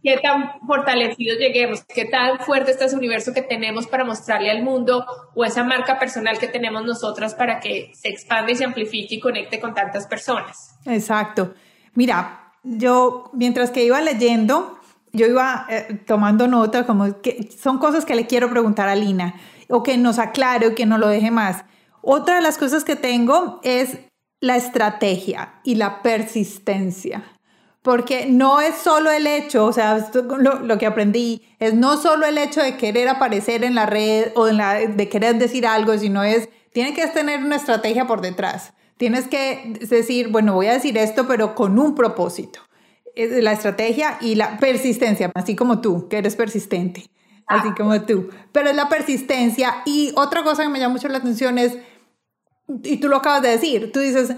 qué 0.04 0.18
tan 0.18 0.60
fortalecidos 0.68 1.40
lleguemos, 1.40 1.86
qué 1.86 2.04
tan 2.04 2.40
fuerte 2.40 2.72
está 2.72 2.86
ese 2.86 2.98
universo 2.98 3.34
que 3.34 3.42
tenemos 3.42 3.88
para 3.88 4.04
mostrarle 4.04 4.52
al 4.52 4.62
mundo 4.62 5.06
o 5.34 5.46
esa 5.46 5.64
marca 5.64 5.98
personal 5.98 6.38
que 6.38 6.48
tenemos 6.48 6.84
nosotras 6.84 7.34
para 7.34 7.62
que 7.62 7.92
se 7.94 8.10
expande 8.10 8.52
y 8.52 8.56
se 8.56 8.66
amplifique 8.66 9.16
y 9.16 9.20
conecte 9.22 9.62
con 9.62 9.74
tantas 9.74 10.06
personas. 10.06 10.78
Exacto. 10.86 11.54
Mira, 11.94 12.52
yo 12.64 13.30
mientras 13.32 13.72
que 13.72 13.86
iba 13.86 14.02
leyendo, 14.02 14.80
yo 15.14 15.28
iba 15.28 15.66
eh, 15.70 15.98
tomando 16.06 16.50
nota 16.50 16.86
como 16.86 17.22
que 17.22 17.48
son 17.58 17.78
cosas 17.78 18.04
que 18.04 18.16
le 18.16 18.28
quiero 18.28 18.50
preguntar 18.50 18.90
a 18.90 18.96
Lina 18.96 19.36
o 19.72 19.84
que 19.84 19.98
nos 19.98 20.20
aclare 20.20 20.68
o 20.68 20.76
que 20.76 20.86
no 20.86 20.98
lo 20.98 21.08
deje 21.08 21.32
más. 21.32 21.64
Otra 22.02 22.36
de 22.36 22.42
las 22.42 22.58
cosas 22.58 22.84
que 22.84 22.96
tengo 22.96 23.60
es 23.64 23.98
la 24.40 24.58
estrategia 24.58 25.62
y 25.64 25.76
la 25.76 26.02
persistencia. 26.02 27.24
Porque 27.82 28.28
no 28.28 28.62
es 28.62 28.76
solo 28.76 29.10
el 29.10 29.26
hecho, 29.26 29.66
o 29.66 29.74
sea, 29.74 30.12
lo, 30.14 30.78
que 30.78 30.86
aprendí 30.86 31.42
es 31.60 31.74
no 31.74 31.98
solo 31.98 32.28
el 32.28 32.38
hecho 32.38 32.62
de 32.62 32.78
querer 32.78 33.08
aparecer 33.08 33.64
en 33.64 33.74
la 33.74 33.88
red 33.88 34.34
o 34.36 34.46
de 34.46 35.10
querer 35.10 35.38
decir 35.38 35.66
algo, 35.66 35.98
sino 35.98 36.24
es, 36.24 36.50
tiene 36.74 36.94
que 36.94 37.08
tener 37.08 37.44
una 37.44 37.56
estrategia 37.56 38.06
por 38.06 38.22
detrás. 38.22 38.74
Tienes 38.98 39.28
que 39.28 39.80
decir, 39.90 40.28
bueno, 40.28 40.54
voy 40.54 40.68
a 40.68 40.74
decir 40.74 40.96
esto, 40.98 41.28
pero 41.28 41.56
con 41.56 41.80
un 41.80 41.96
propósito. 41.96 42.60
La 43.16 43.54
estrategia 43.54 44.20
y 44.22 44.36
la 44.36 44.60
persistencia, 44.60 45.32
así 45.34 45.56
como 45.56 45.82
tú, 45.82 46.08
que 46.08 46.20
eres 46.20 46.36
persistente 46.36 47.10
así 47.48 47.72
como 47.72 48.02
tú. 48.02 48.30
Pero 48.52 48.70
es 48.70 48.76
la 48.76 48.90
persistencia. 48.90 49.82
Y 49.86 50.12
otra 50.16 50.44
cosa 50.44 50.64
que 50.64 50.70
me 50.70 50.80
llama 50.80 50.94
mucho 50.94 51.08
la 51.08 51.18
atención 51.18 51.58
es, 51.58 51.78
y 52.84 52.98
tú 52.98 53.08
lo 53.08 53.18
acabas 53.18 53.42
de 53.42 53.50
decir, 53.50 53.92
tú 53.92 54.00
dices, 54.00 54.36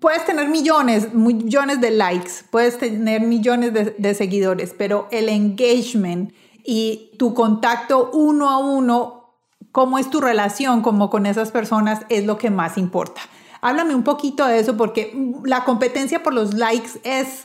puedes 0.00 0.24
tener 0.24 0.48
millones, 0.48 1.12
millones 1.12 1.80
de 1.80 1.90
likes, 1.90 2.30
puedes 2.50 2.78
tener 2.78 3.20
millones 3.22 3.72
de, 3.72 3.94
de 3.96 4.14
seguidores, 4.14 4.74
pero 4.76 5.08
el 5.10 5.28
engagement 5.28 6.32
y 6.64 7.12
tu 7.18 7.34
contacto 7.34 8.10
uno 8.12 8.50
a 8.50 8.58
uno, 8.58 9.34
cómo 9.72 9.98
es 9.98 10.10
tu 10.10 10.20
relación 10.20 10.82
como 10.82 11.10
con 11.10 11.26
esas 11.26 11.50
personas, 11.50 12.06
es 12.08 12.24
lo 12.24 12.38
que 12.38 12.50
más 12.50 12.78
importa. 12.78 13.20
Háblame 13.60 13.94
un 13.94 14.04
poquito 14.04 14.46
de 14.46 14.58
eso 14.58 14.76
porque 14.76 15.14
la 15.44 15.64
competencia 15.64 16.22
por 16.22 16.32
los 16.32 16.54
likes 16.54 16.90
es 17.04 17.44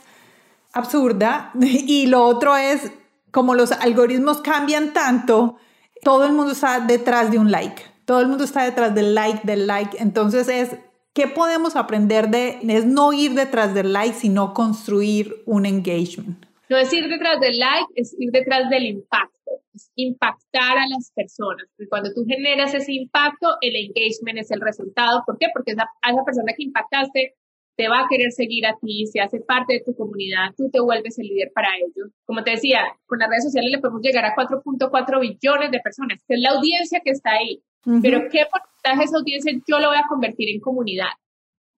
absurda 0.72 1.50
y 1.60 2.06
lo 2.06 2.24
otro 2.24 2.56
es 2.56 2.90
como 3.36 3.54
los 3.54 3.70
algoritmos 3.70 4.40
cambian 4.40 4.94
tanto, 4.94 5.58
todo 6.02 6.24
el 6.24 6.32
mundo 6.32 6.52
está 6.52 6.80
detrás 6.80 7.30
de 7.30 7.38
un 7.38 7.50
like. 7.50 7.82
Todo 8.06 8.22
el 8.22 8.28
mundo 8.28 8.44
está 8.44 8.64
detrás 8.64 8.94
del 8.94 9.14
like, 9.14 9.40
del 9.44 9.66
like. 9.66 9.98
Entonces 10.00 10.48
es, 10.48 10.74
¿qué 11.12 11.28
podemos 11.28 11.76
aprender 11.76 12.30
de, 12.30 12.60
no 12.86 13.12
ir 13.12 13.34
detrás 13.34 13.74
del 13.74 13.92
like, 13.92 14.14
sino 14.14 14.54
construir 14.54 15.34
un 15.44 15.66
engagement? 15.66 16.46
No 16.70 16.78
es 16.78 16.90
ir 16.94 17.10
detrás 17.10 17.38
del 17.38 17.58
like, 17.58 17.88
es 17.94 18.16
ir 18.18 18.30
detrás 18.30 18.70
del 18.70 18.86
impacto. 18.86 19.50
es 19.74 19.90
impactar 19.96 20.78
a 20.78 20.88
las 20.88 21.12
personas. 21.14 21.66
Y 21.78 21.86
cuando 21.88 22.14
tú 22.14 22.24
generas 22.26 22.72
ese 22.72 22.94
impacto, 22.94 23.58
el 23.60 23.76
engagement 23.76 24.38
es 24.38 24.50
el 24.50 24.62
resultado. 24.62 25.24
¿Por 25.26 25.36
qué? 25.36 25.48
Porque 25.52 25.72
esa, 25.72 25.86
a 26.00 26.10
esa 26.10 26.24
persona 26.24 26.54
que 26.56 26.62
impactaste 26.62 27.34
te 27.76 27.88
va 27.88 28.00
a 28.00 28.06
querer 28.08 28.32
seguir 28.32 28.66
a 28.66 28.76
ti, 28.80 29.06
se 29.06 29.20
hace 29.20 29.40
parte 29.40 29.74
de 29.74 29.82
tu 29.84 29.94
comunidad, 29.94 30.54
tú 30.56 30.70
te 30.70 30.80
vuelves 30.80 31.18
el 31.18 31.28
líder 31.28 31.52
para 31.54 31.68
ellos. 31.76 32.10
Como 32.24 32.42
te 32.42 32.52
decía, 32.52 32.80
con 33.06 33.18
las 33.18 33.28
redes 33.28 33.44
sociales 33.44 33.70
le 33.70 33.78
podemos 33.78 34.00
llegar 34.00 34.24
a 34.24 34.34
4.4 34.34 35.20
billones 35.20 35.70
de 35.70 35.80
personas, 35.80 36.18
que 36.26 36.34
es 36.34 36.40
la 36.40 36.50
audiencia 36.50 37.00
que 37.04 37.10
está 37.10 37.32
ahí. 37.32 37.62
Pero 38.02 38.26
¿qué 38.32 38.42
porcentaje 38.50 38.98
de 38.98 39.04
esa 39.04 39.18
audiencia 39.18 39.52
yo 39.68 39.78
lo 39.78 39.88
voy 39.88 39.98
a 39.98 40.08
convertir 40.08 40.50
en 40.50 40.60
comunidad? 40.60 41.14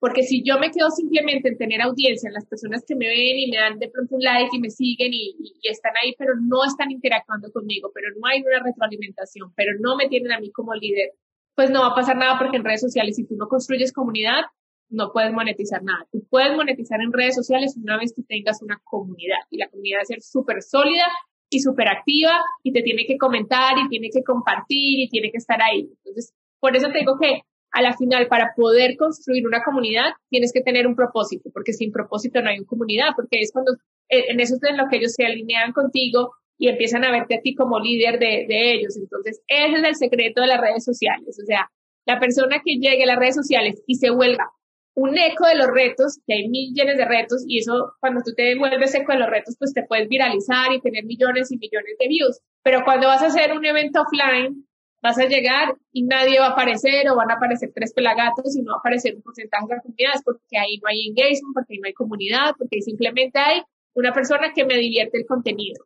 Porque 0.00 0.22
si 0.22 0.42
yo 0.42 0.58
me 0.58 0.70
quedo 0.70 0.88
simplemente 0.90 1.48
en 1.48 1.58
tener 1.58 1.82
audiencia, 1.82 2.28
en 2.28 2.34
las 2.34 2.46
personas 2.46 2.84
que 2.86 2.94
me 2.94 3.08
ven 3.08 3.36
y 3.36 3.50
me 3.50 3.56
dan 3.56 3.78
de 3.78 3.90
pronto 3.90 4.14
un 4.14 4.22
like 4.22 4.56
y 4.56 4.60
me 4.60 4.70
siguen 4.70 5.12
y, 5.12 5.34
y, 5.38 5.68
están 5.68 5.92
ahí, 6.00 6.14
pero 6.16 6.34
no 6.40 6.64
están 6.64 6.92
interactuando 6.92 7.50
conmigo, 7.50 7.90
pero 7.92 8.06
no 8.16 8.26
hay 8.28 8.40
una 8.40 8.62
retroalimentación, 8.62 9.52
pero 9.56 9.72
no 9.80 9.96
me 9.96 10.08
tienen 10.08 10.30
a 10.30 10.38
mí 10.38 10.52
como 10.52 10.72
líder, 10.72 11.10
pues 11.56 11.70
no 11.70 11.80
va 11.80 11.88
a 11.88 11.94
pasar 11.96 12.16
nada 12.16 12.38
porque 12.38 12.56
en 12.56 12.64
redes 12.64 12.80
sociales, 12.80 13.16
si 13.16 13.26
tú 13.26 13.34
no 13.36 13.48
construyes 13.48 13.92
comunidad, 13.92 14.44
no 14.90 15.12
puedes 15.12 15.32
monetizar 15.32 15.82
nada. 15.82 16.06
Tú 16.10 16.24
puedes 16.30 16.54
monetizar 16.56 17.00
en 17.00 17.12
redes 17.12 17.34
sociales 17.34 17.76
una 17.76 17.98
vez 17.98 18.12
que 18.14 18.22
tengas 18.22 18.62
una 18.62 18.80
comunidad 18.84 19.38
y 19.50 19.58
la 19.58 19.68
comunidad 19.68 19.98
debe 19.98 20.06
ser 20.06 20.22
súper 20.22 20.62
sólida 20.62 21.06
y 21.50 21.60
súper 21.60 21.88
activa 21.88 22.40
y 22.62 22.72
te 22.72 22.82
tiene 22.82 23.06
que 23.06 23.16
comentar 23.16 23.78
y 23.78 23.88
tiene 23.88 24.10
que 24.10 24.22
compartir 24.22 25.00
y 25.00 25.08
tiene 25.08 25.30
que 25.30 25.38
estar 25.38 25.60
ahí. 25.62 25.80
Entonces, 25.80 26.34
por 26.60 26.76
eso 26.76 26.90
te 26.90 26.98
digo 26.98 27.18
que 27.18 27.42
a 27.70 27.82
la 27.82 27.96
final, 27.96 28.28
para 28.28 28.54
poder 28.56 28.96
construir 28.96 29.46
una 29.46 29.62
comunidad, 29.62 30.12
tienes 30.30 30.52
que 30.52 30.62
tener 30.62 30.86
un 30.86 30.96
propósito, 30.96 31.50
porque 31.52 31.74
sin 31.74 31.92
propósito 31.92 32.40
no 32.40 32.48
hay 32.48 32.58
una 32.58 32.66
comunidad, 32.66 33.08
porque 33.14 33.40
es 33.40 33.52
cuando, 33.52 33.72
eh, 34.08 34.24
en 34.30 34.40
eso 34.40 34.54
es 34.54 34.62
en 34.70 34.78
lo 34.78 34.88
que 34.88 34.96
ellos 34.96 35.12
se 35.12 35.26
alinean 35.26 35.72
contigo 35.72 36.32
y 36.56 36.68
empiezan 36.68 37.04
a 37.04 37.12
verte 37.12 37.36
a 37.36 37.40
ti 37.40 37.54
como 37.54 37.78
líder 37.78 38.18
de, 38.18 38.46
de 38.48 38.72
ellos. 38.72 38.96
Entonces, 38.96 39.42
ese 39.46 39.76
es 39.76 39.84
el 39.84 39.94
secreto 39.96 40.40
de 40.40 40.48
las 40.48 40.60
redes 40.60 40.84
sociales. 40.84 41.38
O 41.40 41.46
sea, 41.46 41.70
la 42.06 42.18
persona 42.18 42.62
que 42.64 42.76
llegue 42.76 43.02
a 43.02 43.06
las 43.06 43.18
redes 43.18 43.34
sociales 43.34 43.82
y 43.86 43.96
se 43.96 44.10
vuelva 44.10 44.50
un 44.98 45.16
eco 45.16 45.46
de 45.46 45.54
los 45.54 45.68
retos, 45.68 46.18
que 46.26 46.34
hay 46.34 46.48
millones 46.48 46.96
de 46.96 47.04
retos, 47.04 47.44
y 47.46 47.58
eso 47.58 47.92
cuando 48.00 48.20
tú 48.24 48.32
te 48.34 48.58
vuelves 48.58 48.94
eco 48.96 49.12
de 49.12 49.18
los 49.18 49.30
retos, 49.30 49.54
pues 49.56 49.72
te 49.72 49.84
puedes 49.84 50.08
viralizar 50.08 50.72
y 50.72 50.80
tener 50.80 51.04
millones 51.04 51.52
y 51.52 51.56
millones 51.56 51.94
de 52.00 52.08
views. 52.08 52.40
Pero 52.64 52.82
cuando 52.84 53.06
vas 53.06 53.22
a 53.22 53.26
hacer 53.26 53.52
un 53.52 53.64
evento 53.64 54.02
offline, 54.02 54.66
vas 55.00 55.16
a 55.18 55.26
llegar 55.26 55.76
y 55.92 56.02
nadie 56.02 56.40
va 56.40 56.46
a 56.46 56.50
aparecer 56.50 57.08
o 57.08 57.14
van 57.14 57.30
a 57.30 57.34
aparecer 57.34 57.70
tres 57.72 57.94
pelagatos 57.94 58.56
y 58.56 58.62
no 58.62 58.72
va 58.72 58.78
a 58.78 58.80
aparecer 58.80 59.14
un 59.14 59.22
porcentaje 59.22 59.66
de 59.68 59.80
comunidades 59.80 60.22
porque 60.24 60.58
ahí 60.58 60.80
no 60.82 60.88
hay 60.88 61.08
engagement, 61.08 61.54
porque 61.54 61.74
ahí 61.74 61.78
no 61.78 61.86
hay 61.86 61.94
comunidad, 61.94 62.54
porque 62.58 62.82
simplemente 62.82 63.38
hay 63.38 63.62
una 63.94 64.12
persona 64.12 64.52
que 64.52 64.64
me 64.64 64.78
divierte 64.78 65.18
el 65.18 65.26
contenido. 65.26 65.84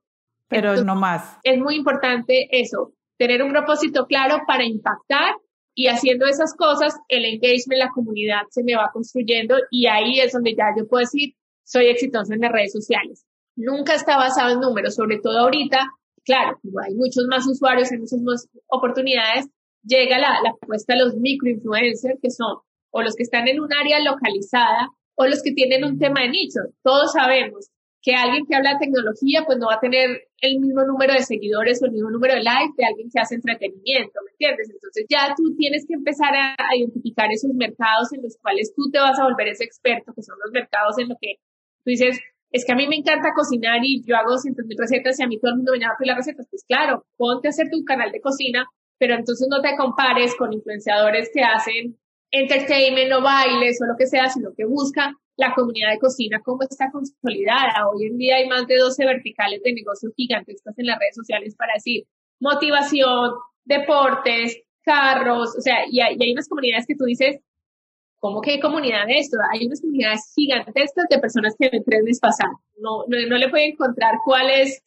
Pero 0.49 0.83
no 0.85 0.95
más. 0.95 1.39
Es 1.43 1.59
muy 1.59 1.77
importante 1.77 2.49
eso, 2.51 2.95
tener 3.19 3.43
un 3.43 3.53
propósito 3.53 4.07
claro 4.07 4.41
para 4.47 4.65
impactar 4.65 5.35
y 5.75 5.87
haciendo 5.89 6.27
esas 6.27 6.55
cosas, 6.55 6.95
el 7.09 7.25
engagement, 7.25 7.79
la 7.79 7.91
comunidad 7.95 8.43
se 8.51 8.63
me 8.63 8.77
va 8.77 8.91
construyendo 8.93 9.57
y 9.71 9.87
ahí 9.87 10.21
es 10.21 10.33
donde 10.33 10.55
ya 10.55 10.67
yo 10.77 10.87
puedo 10.87 11.01
decir, 11.01 11.35
soy 11.65 11.87
exitoso 11.87 12.33
en 12.33 12.41
las 12.41 12.53
redes 12.53 12.73
sociales. 12.73 13.25
Nunca 13.57 13.95
está 13.95 14.17
basado 14.17 14.53
en 14.53 14.61
números, 14.61 14.95
sobre 14.95 15.19
todo 15.19 15.39
ahorita, 15.39 15.87
claro, 16.25 16.59
hay 16.85 16.95
muchos 16.95 17.25
más 17.29 17.47
usuarios, 17.47 17.91
hay 17.91 17.99
muchas 17.99 18.21
más 18.21 18.49
oportunidades, 18.67 19.47
llega 19.83 20.19
la, 20.19 20.41
la 20.43 20.55
propuesta 20.59 20.95
de 20.95 21.05
los 21.05 21.17
microinfluencers, 21.17 22.19
que 22.21 22.31
son 22.31 22.59
o 22.91 23.03
los 23.03 23.15
que 23.15 23.23
están 23.23 23.49
en 23.49 23.61
un 23.61 23.73
área 23.73 24.01
localizada 24.01 24.89
o 25.15 25.27
los 25.27 25.43
que 25.43 25.53
tienen 25.53 25.85
un 25.85 25.99
tema 25.99 26.23
de 26.23 26.29
nicho. 26.29 26.61
Todos 26.83 27.13
sabemos 27.13 27.71
que 28.03 28.15
alguien 28.15 28.45
que 28.47 28.57
habla 28.57 28.75
de 28.75 28.81
tecnología, 28.81 29.45
pues 29.47 29.59
no 29.59 29.69
va 29.69 29.75
a 29.75 29.81
tener 29.81 30.27
el 30.41 30.59
mismo 30.59 30.85
número 30.85 31.15
de 31.15 31.23
seguidores 31.23 31.81
o 31.81 31.87
el 31.87 31.93
mismo 31.93 32.11
número 32.11 32.35
de 32.35 32.43
likes 32.43 32.75
de 32.77 32.85
alguien 32.85 33.09
que 33.09 33.21
hace 33.21 33.37
entretenimiento, 33.37 34.19
¿me 34.27 34.33
entiendes? 34.33 34.71
Entonces 34.71 35.07
ya 35.09 35.33
tú 35.37 35.55
tienes 35.57 35.87
que 35.87 35.95
empezar 35.95 36.35
a, 36.35 36.57
identificar 36.77 37.31
esos 37.31 37.55
mercados 37.55 38.13
en 38.13 38.23
los 38.23 38.37
cuales 38.43 38.75
tú 38.75 38.91
te 38.91 38.99
vas 38.99 39.19
a 39.21 39.25
volver 39.25 39.49
ese 39.49 39.65
experto, 39.65 40.13
que 40.15 40.23
son 40.23 40.37
los 40.43 40.51
mercados 40.53 40.99
en 40.99 41.11
los 41.11 41.19
que 41.21 41.37
tú 41.85 41.91
dices, 41.91 42.19
es 42.51 42.65
que 42.65 42.73
a 42.73 42.77
mí 42.77 42.89
me 42.89 42.97
encanta 42.97 43.31
cocinar 43.35 43.79
y 43.85 44.03
yo 44.05 44.17
hago 44.17 44.37
cientos 44.37 44.67
mil 44.67 44.77
recetas 44.77 45.19
y 45.21 45.23
a 45.23 45.29
mí 45.29 45.39
todo 45.39 45.53
el 45.53 45.59
mundo 45.59 45.73
me 45.73 45.79
llama 45.79 45.95
a 45.99 46.07
las 46.07 46.17
recetas. 46.17 46.47
Pues 46.51 46.65
claro, 46.67 47.07
ponte 47.17 47.49
a 47.49 47.51
hacer 47.51 47.71
tu 47.71 47.85
canal 47.85 48.11
de 48.11 48.21
cocina, 48.21 48.67
pero 48.99 49.15
entonces 49.15 49.47
no 49.49 49.63
te 49.63 49.77
compares 49.77 50.35
con 50.37 50.53
influenciadores 50.53 51.31
que 51.33 51.43
hacen 51.43 51.97
entertainment 52.33 53.13
o 53.13 53.23
bailes 53.23 53.79
o 53.81 53.87
lo 53.87 53.97
que 53.97 54.07
sea, 54.07 54.29
sino 54.29 54.51
que 54.55 54.65
busca 54.65 55.15
la 55.37 55.55
comunidad 55.55 55.93
de 55.93 55.99
cocina 55.99 56.41
cómo 56.45 56.63
está 56.63 56.91
consolidada. 56.91 57.89
Hoy 57.89 58.07
en 58.07 58.19
día 58.19 58.37
hay 58.37 58.49
más 58.49 58.67
de 58.67 58.77
12 58.77 59.05
verticales 59.05 59.63
de 59.63 59.73
negocios 59.73 60.13
gigantescas 60.17 60.79
en 60.79 60.87
las 60.87 60.99
redes 60.99 61.17
sociales 61.17 61.55
para 61.57 61.75
decir 61.75 62.05
motivación, 62.41 63.33
deportes, 63.65 64.61
carros, 64.83 65.57
o 65.57 65.61
sea, 65.61 65.87
y 65.89 66.01
hay, 66.01 66.33
unas 66.33 66.49
comunidades 66.49 66.87
que 66.87 66.97
tú 66.97 67.05
dices, 67.05 67.39
¿cómo 68.19 68.41
que 68.41 68.53
hay 68.53 68.61
comunidad 68.61 69.07
de 69.07 69.19
esto? 69.19 69.37
Hay 69.53 69.67
unas 69.67 69.81
comunidades 69.81 70.33
gigantescas 70.35 71.07
de 71.09 71.19
personas 71.19 71.55
que 71.59 71.71
ven 71.71 71.85
tres 71.85 72.19
pasar. 72.21 72.49
No, 72.79 73.05
no, 73.07 73.17
no 73.29 73.37
le 73.37 73.49
puede 73.49 73.69
encontrar 73.69 74.15
cuál 74.25 74.51
es 74.51 74.83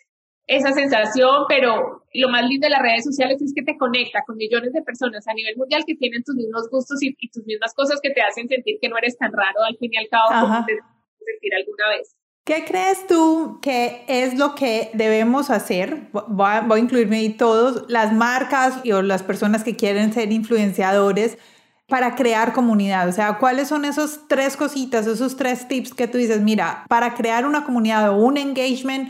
esa 0.47 0.71
sensación, 0.73 1.45
pero 1.47 2.03
lo 2.13 2.29
más 2.29 2.43
lindo 2.47 2.65
de 2.65 2.71
las 2.71 2.81
redes 2.81 3.03
sociales 3.03 3.41
es 3.41 3.53
que 3.53 3.63
te 3.63 3.77
conecta 3.77 4.21
con 4.25 4.37
millones 4.37 4.73
de 4.73 4.81
personas 4.83 5.27
a 5.27 5.33
nivel 5.33 5.57
mundial 5.57 5.83
que 5.85 5.95
tienen 5.95 6.23
tus 6.23 6.35
mismos 6.35 6.69
gustos 6.69 7.01
y, 7.01 7.15
tus 7.29 7.45
mismas 7.45 7.73
cosas 7.73 7.99
que 8.01 8.11
te 8.11 8.21
hacen 8.21 8.47
sentir 8.47 8.77
que 8.79 8.89
no 8.89 8.97
eres 8.97 9.17
tan 9.17 9.31
raro 9.31 9.63
al 9.67 9.75
fin 9.77 9.91
y 9.93 9.97
al 9.97 10.07
cabo 10.07 10.47
como 10.47 10.65
te 10.65 10.73
sentir 10.73 11.51
alguna 11.55 11.97
vez. 11.97 12.15
¿Qué 12.45 12.63
crees 12.63 13.07
tú 13.07 13.57
que 13.59 14.05
es 14.07 14.37
lo 14.37 14.53
que 14.53 14.91
debemos 14.93 15.49
hacer? 15.49 16.09
Voy 16.11 16.47
a, 16.47 16.61
voy 16.61 16.79
a 16.79 16.83
incluirme 16.83 17.17
ahí 17.17 17.29
todos, 17.33 17.85
las 17.89 18.13
marcas 18.13 18.81
y 18.83 18.91
o 18.91 19.01
las 19.01 19.23
personas 19.23 19.63
que 19.63 19.75
quieren 19.75 20.13
ser 20.13 20.31
influenciadores 20.31 21.39
para 21.87 22.15
crear 22.15 22.53
comunidad. 22.53 23.09
O 23.09 23.11
sea, 23.11 23.39
¿cuáles 23.39 23.67
son 23.67 23.83
esos 23.83 24.27
tres 24.27 24.57
cositas, 24.57 25.07
esos 25.07 25.35
tres 25.37 25.67
tips 25.67 25.95
que 25.95 26.07
tú 26.07 26.19
dices, 26.19 26.41
mira, 26.41 26.85
para 26.87 27.15
crear 27.15 27.47
una 27.47 27.65
comunidad 27.65 28.11
o 28.11 28.17
un 28.17 28.37
engagement? 28.37 29.09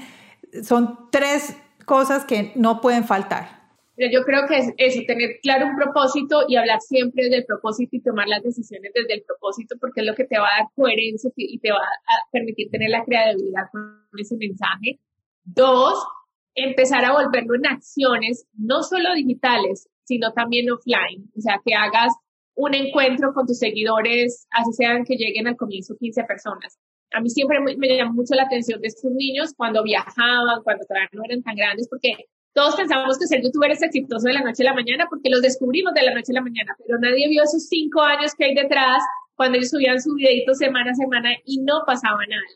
Son 0.63 1.09
tres 1.11 1.57
cosas 1.85 2.25
que 2.25 2.51
no 2.55 2.81
pueden 2.81 3.03
faltar. 3.03 3.65
Yo 3.97 4.23
creo 4.23 4.45
que 4.47 4.57
es 4.57 4.73
eso, 4.77 5.01
tener 5.07 5.39
claro 5.41 5.67
un 5.67 5.77
propósito 5.77 6.43
y 6.49 6.57
hablar 6.57 6.81
siempre 6.81 7.23
desde 7.23 7.37
el 7.37 7.45
propósito 7.45 7.95
y 7.95 8.01
tomar 8.01 8.27
las 8.27 8.43
decisiones 8.43 8.91
desde 8.93 9.13
el 9.13 9.23
propósito, 9.23 9.77
porque 9.79 10.01
es 10.01 10.07
lo 10.07 10.15
que 10.15 10.25
te 10.25 10.37
va 10.37 10.47
a 10.47 10.63
dar 10.63 10.69
coherencia 10.75 11.31
y 11.37 11.59
te 11.59 11.71
va 11.71 11.77
a 11.77 12.29
permitir 12.29 12.69
tener 12.69 12.89
la 12.89 13.05
creatividad 13.05 13.69
con 13.71 14.05
ese 14.17 14.35
mensaje. 14.35 14.99
Dos, 15.45 16.05
empezar 16.55 17.05
a 17.05 17.13
volverlo 17.13 17.55
en 17.55 17.67
acciones, 17.67 18.45
no 18.57 18.83
solo 18.83 19.13
digitales, 19.13 19.87
sino 20.03 20.33
también 20.33 20.69
offline. 20.69 21.31
O 21.37 21.39
sea, 21.39 21.61
que 21.63 21.73
hagas 21.73 22.13
un 22.55 22.73
encuentro 22.73 23.33
con 23.33 23.47
tus 23.47 23.59
seguidores, 23.59 24.45
así 24.51 24.73
sean 24.73 25.05
que 25.05 25.15
lleguen 25.15 25.47
al 25.47 25.55
comienzo 25.55 25.95
15 25.97 26.25
personas 26.25 26.77
a 27.15 27.21
mí 27.21 27.29
siempre 27.29 27.59
me, 27.59 27.97
llamó 27.97 28.13
mucho 28.13 28.35
la 28.35 28.43
atención 28.43 28.81
de 28.81 28.87
estos 28.87 29.11
niños 29.11 29.53
cuando 29.55 29.83
viajaban, 29.83 30.61
cuando 30.63 30.85
todavía 30.85 31.09
no 31.13 31.23
eran 31.23 31.41
tan 31.43 31.55
grandes, 31.55 31.87
porque 31.89 32.25
todos 32.53 32.75
pensábamos 32.75 33.17
que 33.17 33.27
ser 33.27 33.41
youtuber 33.41 33.71
es 33.71 33.81
exitoso 33.81 34.27
de 34.27 34.33
la 34.33 34.41
noche 34.41 34.63
a 34.63 34.71
la 34.71 34.73
mañana 34.73 35.07
porque 35.09 35.29
los 35.29 35.41
descubrimos 35.41 35.93
de 35.93 36.03
la 36.03 36.13
noche 36.13 36.31
a 36.31 36.35
la 36.35 36.41
mañana, 36.41 36.75
pero 36.85 36.99
nadie 36.99 37.29
vio 37.29 37.43
esos 37.43 37.67
cinco 37.67 38.01
años 38.01 38.33
que 38.37 38.45
hay 38.45 38.55
detrás 38.55 39.01
cuando 39.35 39.57
ellos 39.57 39.69
subían 39.69 40.01
su 40.01 40.13
videito 40.13 40.53
semana 40.53 40.91
a 40.91 40.95
semana 40.95 41.29
y 41.45 41.61
no 41.61 41.83
pasaba 41.85 42.19
nada. 42.27 42.47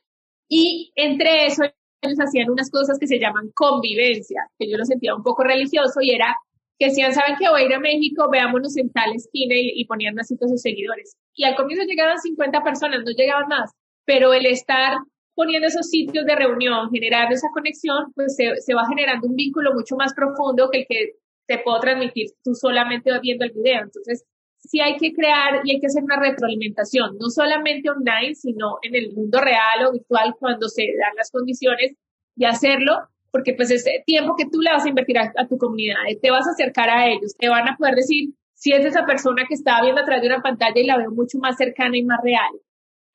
Y 0.49 0.91
entre 0.95 1.47
eso, 1.47 1.63
ellos 2.01 2.19
hacían 2.19 2.49
unas 2.49 2.69
cosas 2.69 2.97
que 2.99 3.07
se 3.07 3.19
llaman 3.19 3.51
convivencia, 3.53 4.41
que 4.57 4.69
yo 4.69 4.77
lo 4.77 4.85
sentía 4.85 5.15
un 5.15 5.23
poco 5.23 5.43
religioso 5.43 6.01
y 6.01 6.11
era 6.11 6.35
que 6.77 6.87
decían, 6.87 7.13
¿saben 7.13 7.35
que 7.37 7.49
voy 7.49 7.61
a 7.61 7.65
ir 7.65 7.73
a 7.73 7.79
México? 7.79 8.29
Veámonos 8.31 8.77
en 8.77 8.89
tal 8.91 9.13
esquina 9.13 9.53
y, 9.55 9.81
y 9.81 9.85
ponían 9.85 10.17
así 10.17 10.35
a 10.35 10.47
sus 10.47 10.61
seguidores. 10.61 11.17
Y 11.33 11.43
al 11.43 11.55
comienzo 11.55 11.85
llegaban 11.85 12.17
50 12.17 12.63
personas, 12.63 13.01
no 13.03 13.11
llegaban 13.11 13.49
más 13.49 13.71
pero 14.09 14.33
el 14.33 14.47
estar 14.47 14.93
poniendo 15.35 15.67
esos 15.67 15.87
sitios 15.87 16.25
de 16.25 16.35
reunión, 16.35 16.89
generando 16.91 17.35
esa 17.35 17.49
conexión, 17.53 18.11
pues 18.15 18.35
se, 18.35 18.73
va 18.73 18.87
generando 18.89 19.27
un 19.27 19.35
vínculo 19.35 19.71
mucho 19.75 19.95
más 19.97 20.15
profundo 20.15 20.67
que 20.71 20.79
el 20.79 20.85
que 20.89 21.11
te 21.45 21.59
puedo 21.59 21.79
transmitir 21.79 22.31
tú 22.43 22.55
solamente 22.55 23.11
viendo 23.21 23.45
el 23.45 23.51
video. 23.51 23.83
Entonces, 23.83 24.25
sí 24.57 24.81
hay 24.81 24.97
que 24.97 25.13
crear 25.13 25.61
y 25.63 25.75
hay 25.75 25.79
que 25.79 25.85
hacer 25.85 26.03
una 26.03 26.19
retroalimentación, 26.19 27.19
no 27.19 27.29
solamente 27.29 27.91
online, 27.91 28.33
sino 28.33 28.79
en 28.81 28.95
el 28.95 29.13
mundo 29.13 29.39
real 29.41 29.85
o 29.87 29.91
virtual 29.91 30.35
cuando 30.39 30.67
se 30.69 30.85
dan 30.85 31.15
las 31.15 31.29
condiciones 31.29 31.93
de 32.33 32.47
hacerlo, 32.47 32.97
porque 33.29 33.53
pues 33.53 33.69
ese 33.69 34.01
tiempo 34.07 34.33
que 34.35 34.49
tú 34.51 34.59
le 34.59 34.71
vas 34.71 34.85
a 34.85 34.89
invertir 34.89 35.19
a, 35.19 35.31
a 35.37 35.47
tu 35.47 35.59
comunidad, 35.59 35.97
te 36.19 36.31
vas 36.31 36.47
a 36.47 36.51
acercar 36.51 36.89
a 36.89 37.07
ellos, 37.09 37.35
te 37.37 37.47
van 37.47 37.69
a 37.69 37.77
poder 37.77 37.93
decir 37.93 38.31
si 38.55 38.71
es 38.71 38.83
esa 38.83 39.05
persona 39.05 39.45
que 39.47 39.53
estaba 39.53 39.83
viendo 39.83 40.01
a 40.01 40.05
través 40.05 40.23
de 40.23 40.29
una 40.29 40.41
pantalla 40.41 40.81
y 40.81 40.87
la 40.87 40.97
veo 40.97 41.11
mucho 41.11 41.37
más 41.37 41.57
cercana 41.57 41.95
y 41.95 42.03
más 42.03 42.17
real. 42.23 42.49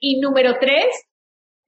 Y 0.01 0.21
número 0.21 0.57
tres, 0.61 0.87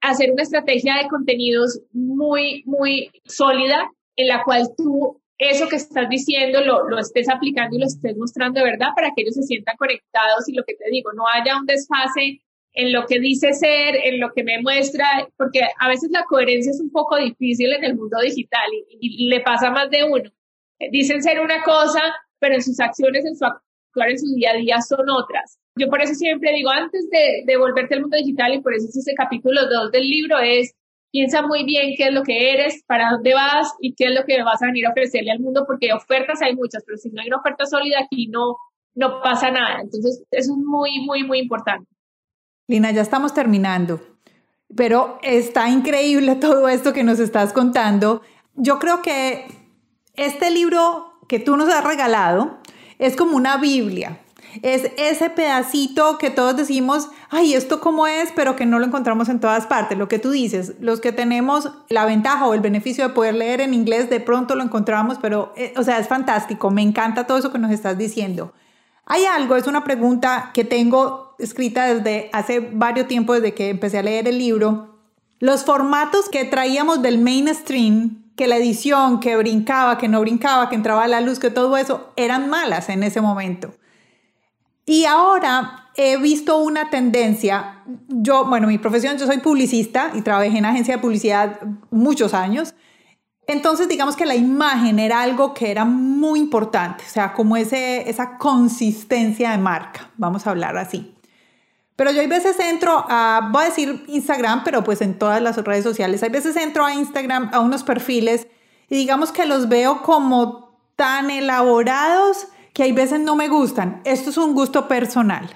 hacer 0.01 0.31
una 0.31 0.43
estrategia 0.43 0.97
de 1.01 1.07
contenidos 1.07 1.81
muy, 1.91 2.63
muy 2.65 3.11
sólida 3.25 3.91
en 4.15 4.27
la 4.27 4.43
cual 4.43 4.69
tú 4.77 5.21
eso 5.37 5.67
que 5.67 5.75
estás 5.75 6.09
diciendo 6.09 6.61
lo, 6.61 6.89
lo, 6.89 6.97
estés 6.97 7.29
aplicando 7.29 7.75
y 7.75 7.79
lo 7.79 7.85
estés 7.85 8.17
mostrando 8.17 8.59
de 8.59 8.71
verdad 8.71 8.89
para 8.95 9.09
que 9.15 9.21
ellos 9.21 9.35
se 9.35 9.43
sientan 9.43 9.77
conectados 9.77 10.47
y 10.47 10.53
lo 10.53 10.63
que 10.63 10.73
te 10.73 10.89
digo, 10.89 11.11
no 11.13 11.25
haya 11.27 11.59
un 11.59 11.65
desfase 11.65 12.41
en 12.73 12.91
lo 12.93 13.05
que 13.05 13.19
dice 13.19 13.53
ser, 13.53 13.95
en 14.03 14.19
lo 14.19 14.31
que 14.33 14.43
me 14.43 14.61
muestra, 14.61 15.27
porque 15.35 15.61
a 15.79 15.87
veces 15.87 16.11
la 16.11 16.23
coherencia 16.25 16.71
es 16.71 16.79
un 16.79 16.91
poco 16.91 17.17
difícil 17.17 17.73
en 17.73 17.83
el 17.83 17.95
mundo 17.95 18.17
digital 18.21 18.67
y, 18.99 19.25
y 19.25 19.29
le 19.29 19.41
pasa 19.41 19.67
a 19.67 19.71
más 19.71 19.89
de 19.89 20.03
uno. 20.03 20.29
dicen 20.91 21.23
ser 21.23 21.39
una 21.39 21.63
cosa, 21.63 22.01
pero 22.39 22.55
en 22.55 22.61
sus 22.61 22.79
acciones, 22.79 23.25
en 23.25 23.35
su 23.35 23.45
actuar, 23.45 24.09
en 24.09 24.19
su 24.19 24.33
día 24.35 24.51
a 24.51 24.57
día 24.57 24.81
son 24.81 25.09
otras. 25.09 25.59
Yo 25.77 25.87
por 25.87 26.01
eso 26.01 26.13
siempre 26.13 26.53
digo, 26.53 26.69
antes 26.69 27.09
de, 27.09 27.43
de 27.45 27.57
volverte 27.57 27.95
al 27.95 28.01
mundo 28.01 28.17
digital, 28.17 28.53
y 28.53 28.61
por 28.61 28.73
eso 28.73 28.87
es 28.87 28.97
ese 28.97 29.13
capítulo 29.15 29.61
2 29.69 29.91
del 29.91 30.09
libro, 30.09 30.39
es 30.39 30.73
piensa 31.11 31.41
muy 31.41 31.63
bien 31.63 31.93
qué 31.97 32.07
es 32.07 32.13
lo 32.13 32.23
que 32.23 32.53
eres, 32.53 32.83
para 32.85 33.11
dónde 33.11 33.33
vas 33.33 33.73
y 33.79 33.93
qué 33.93 34.05
es 34.05 34.11
lo 34.13 34.25
que 34.25 34.41
vas 34.43 34.61
a 34.61 34.67
venir 34.67 34.85
a 34.85 34.91
ofrecerle 34.91 35.31
al 35.31 35.39
mundo, 35.39 35.63
porque 35.65 35.93
ofertas 35.93 36.41
hay 36.41 36.55
muchas, 36.55 36.83
pero 36.85 36.97
si 36.97 37.09
no 37.09 37.21
hay 37.21 37.27
una 37.27 37.37
oferta 37.37 37.65
sólida 37.65 37.97
aquí 38.03 38.27
no, 38.27 38.57
no 38.95 39.21
pasa 39.21 39.49
nada. 39.49 39.81
Entonces, 39.81 40.23
eso 40.31 40.51
es 40.51 40.57
muy, 40.57 40.99
muy, 41.05 41.23
muy 41.23 41.39
importante. 41.39 41.89
Lina, 42.67 42.91
ya 42.91 43.01
estamos 43.01 43.33
terminando, 43.33 44.01
pero 44.75 45.19
está 45.23 45.69
increíble 45.69 46.35
todo 46.35 46.67
esto 46.67 46.93
que 46.93 47.03
nos 47.03 47.19
estás 47.19 47.53
contando. 47.53 48.21
Yo 48.55 48.79
creo 48.79 49.01
que 49.01 49.47
este 50.15 50.51
libro 50.51 51.13
que 51.27 51.39
tú 51.39 51.55
nos 51.57 51.69
has 51.69 51.83
regalado 51.83 52.59
es 52.99 53.15
como 53.15 53.37
una 53.37 53.57
Biblia 53.57 54.19
es 54.61 54.91
ese 54.97 55.29
pedacito 55.29 56.17
que 56.17 56.29
todos 56.29 56.55
decimos, 56.55 57.09
ay, 57.29 57.53
¿esto 57.53 57.79
cómo 57.79 58.07
es? 58.07 58.31
Pero 58.35 58.55
que 58.55 58.65
no 58.65 58.79
lo 58.79 58.85
encontramos 58.85 59.29
en 59.29 59.39
todas 59.39 59.65
partes. 59.67 59.97
Lo 59.97 60.07
que 60.07 60.19
tú 60.19 60.31
dices, 60.31 60.73
los 60.79 61.01
que 61.01 61.11
tenemos 61.11 61.71
la 61.89 62.05
ventaja 62.05 62.47
o 62.47 62.53
el 62.53 62.61
beneficio 62.61 63.07
de 63.07 63.13
poder 63.13 63.35
leer 63.35 63.61
en 63.61 63.73
inglés, 63.73 64.09
de 64.09 64.19
pronto 64.19 64.55
lo 64.55 64.63
encontramos, 64.63 65.17
pero, 65.21 65.53
eh, 65.55 65.73
o 65.77 65.83
sea, 65.83 65.99
es 65.99 66.07
fantástico. 66.07 66.71
Me 66.71 66.81
encanta 66.81 67.27
todo 67.27 67.37
eso 67.37 67.51
que 67.51 67.59
nos 67.59 67.71
estás 67.71 67.97
diciendo. 67.97 68.53
Hay 69.05 69.25
algo, 69.25 69.55
es 69.55 69.67
una 69.67 69.83
pregunta 69.83 70.51
que 70.53 70.65
tengo 70.65 71.35
escrita 71.39 71.85
desde 71.85 72.29
hace 72.33 72.59
varios 72.59 73.07
tiempos, 73.07 73.37
desde 73.37 73.53
que 73.53 73.69
empecé 73.69 73.99
a 73.99 74.03
leer 74.03 74.27
el 74.27 74.37
libro. 74.37 74.97
Los 75.39 75.63
formatos 75.63 76.29
que 76.29 76.45
traíamos 76.45 77.01
del 77.01 77.19
mainstream, 77.19 78.23
que 78.35 78.47
la 78.47 78.57
edición, 78.57 79.19
que 79.19 79.37
brincaba, 79.37 79.97
que 79.97 80.07
no 80.07 80.19
brincaba, 80.21 80.69
que 80.69 80.75
entraba 80.75 81.07
la 81.07 81.21
luz, 81.21 81.39
que 81.39 81.51
todo 81.51 81.77
eso, 81.77 82.11
eran 82.15 82.49
malas 82.49 82.89
en 82.89 83.03
ese 83.03 83.21
momento. 83.21 83.73
Y 84.89 85.03
ahora 85.03 85.89
he 85.95 86.15
visto 86.15 86.59
una 86.59 86.89
tendencia, 86.89 87.83
yo, 88.07 88.45
bueno, 88.45 88.67
mi 88.67 88.77
profesión, 88.77 89.17
yo 89.17 89.27
soy 89.27 89.39
publicista 89.39 90.11
y 90.13 90.21
trabajé 90.21 90.57
en 90.57 90.63
agencia 90.63 90.95
de 90.95 91.01
publicidad 91.01 91.59
muchos 91.91 92.33
años. 92.33 92.73
Entonces, 93.47 93.89
digamos 93.89 94.15
que 94.15 94.25
la 94.25 94.35
imagen 94.35 94.97
era 94.97 95.21
algo 95.21 95.53
que 95.53 95.71
era 95.71 95.83
muy 95.83 96.39
importante, 96.39 97.03
o 97.05 97.09
sea, 97.09 97.33
como 97.33 97.57
ese, 97.57 98.09
esa 98.09 98.37
consistencia 98.37 99.51
de 99.51 99.57
marca, 99.57 100.09
vamos 100.15 100.47
a 100.47 100.51
hablar 100.51 100.77
así. 100.77 101.13
Pero 101.97 102.11
yo 102.11 102.21
hay 102.21 102.27
veces 102.27 102.57
entro 102.57 103.05
a, 103.09 103.49
voy 103.51 103.63
a 103.63 103.65
decir 103.65 104.05
Instagram, 104.07 104.63
pero 104.63 104.85
pues 104.85 105.01
en 105.01 105.19
todas 105.19 105.41
las 105.41 105.57
redes 105.57 105.83
sociales, 105.83 106.23
hay 106.23 106.29
veces 106.29 106.55
entro 106.55 106.85
a 106.85 106.93
Instagram, 106.93 107.49
a 107.51 107.59
unos 107.59 107.83
perfiles, 107.83 108.47
y 108.89 108.95
digamos 108.95 109.33
que 109.33 109.45
los 109.45 109.67
veo 109.67 110.01
como 110.01 110.79
tan 110.95 111.29
elaborados 111.29 112.47
que 112.77 112.83
hay 112.83 112.91
veces 112.91 113.19
no 113.19 113.35
me 113.35 113.47
gustan. 113.47 114.03
Esto 114.05 114.29
es 114.29 114.37
un 114.37 114.53
gusto 114.53 114.87
personal. 114.87 115.49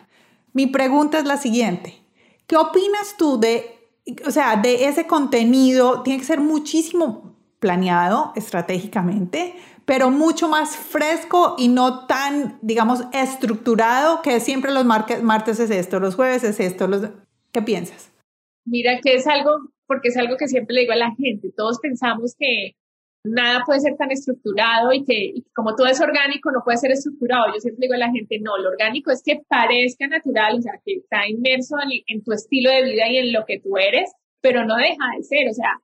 Mi 0.54 0.66
pregunta 0.66 1.20
es 1.20 1.26
la 1.26 1.38
siguiente. 1.38 2.04
¿Qué 2.48 2.58
opinas 2.58 3.16
tú 3.16 3.40
de, 3.40 3.78
o 4.26 4.32
sea, 4.32 4.56
de 4.56 4.86
ese 4.86 5.06
contenido? 5.06 6.02
Tiene 6.02 6.18
que 6.18 6.26
ser 6.26 6.40
muchísimo 6.40 7.36
planeado 7.60 8.34
estratégicamente, 8.36 9.54
pero 9.86 10.10
mucho 10.10 10.50
más 10.50 10.76
fresco 10.76 11.54
y 11.60 11.68
no 11.68 12.08
tan, 12.08 12.58
digamos, 12.64 13.04
estructurado 13.14 14.24
que 14.24 14.40
siempre 14.40 14.72
los 14.72 14.84
martes 14.84 15.60
es 15.60 15.70
esto, 15.70 16.00
los 16.00 16.16
jueves 16.16 16.44
es 16.44 16.60
esto. 16.60 16.88
Los, 16.88 17.08
¿Qué 17.52 17.62
piensas? 17.62 18.12
Mira 18.66 19.00
que 19.00 19.14
es 19.14 19.28
algo, 19.28 19.52
porque 19.86 20.08
es 20.08 20.18
algo 20.18 20.38
que 20.38 20.48
siempre 20.48 20.74
le 20.74 20.82
digo 20.82 20.94
a 20.94 20.96
la 20.96 21.14
gente, 21.14 21.54
todos 21.56 21.78
pensamos 21.82 22.34
que 22.40 22.74
nada 23.24 23.64
puede 23.66 23.82
ser 23.82 23.96
tan 23.98 24.12
estructurado 24.12 24.92
y 24.94 25.04
que, 25.04 25.34
como 25.54 25.76
todo 25.76 25.88
es 25.88 26.02
orgánico 26.02 26.52
no 26.52 26.64
puede 26.64 26.78
ser 26.78 26.92
estructurado. 26.92 27.54
Yo 27.54 27.60
siempre 27.60 27.84
digo 27.86 27.94
a 27.94 27.98
la 27.98 28.12
gente, 28.12 28.40
no, 28.40 28.58
lo 28.58 28.70
orgánico 28.70 29.12
es 29.12 29.22
que 29.24 29.42
parezca 29.48 30.08
natural, 30.08 30.58
o 30.58 30.62
sea, 30.62 30.74
que 30.84 30.96
está 30.96 31.28
inmerso 31.28 31.76
en, 32.08 32.24
tu 32.24 32.32
estilo 32.32 32.72
de 32.72 32.84
vida 32.84 33.08
y 33.10 33.18
en 33.18 33.34
lo 33.34 33.46
que 33.46 33.60
tú 33.60 33.78
eres, 33.78 34.12
pero 34.42 34.66
no 34.66 34.76
deja 34.76 35.06
de 35.18 35.24
ser, 35.24 35.48
o 35.50 35.54
sea, 35.54 35.80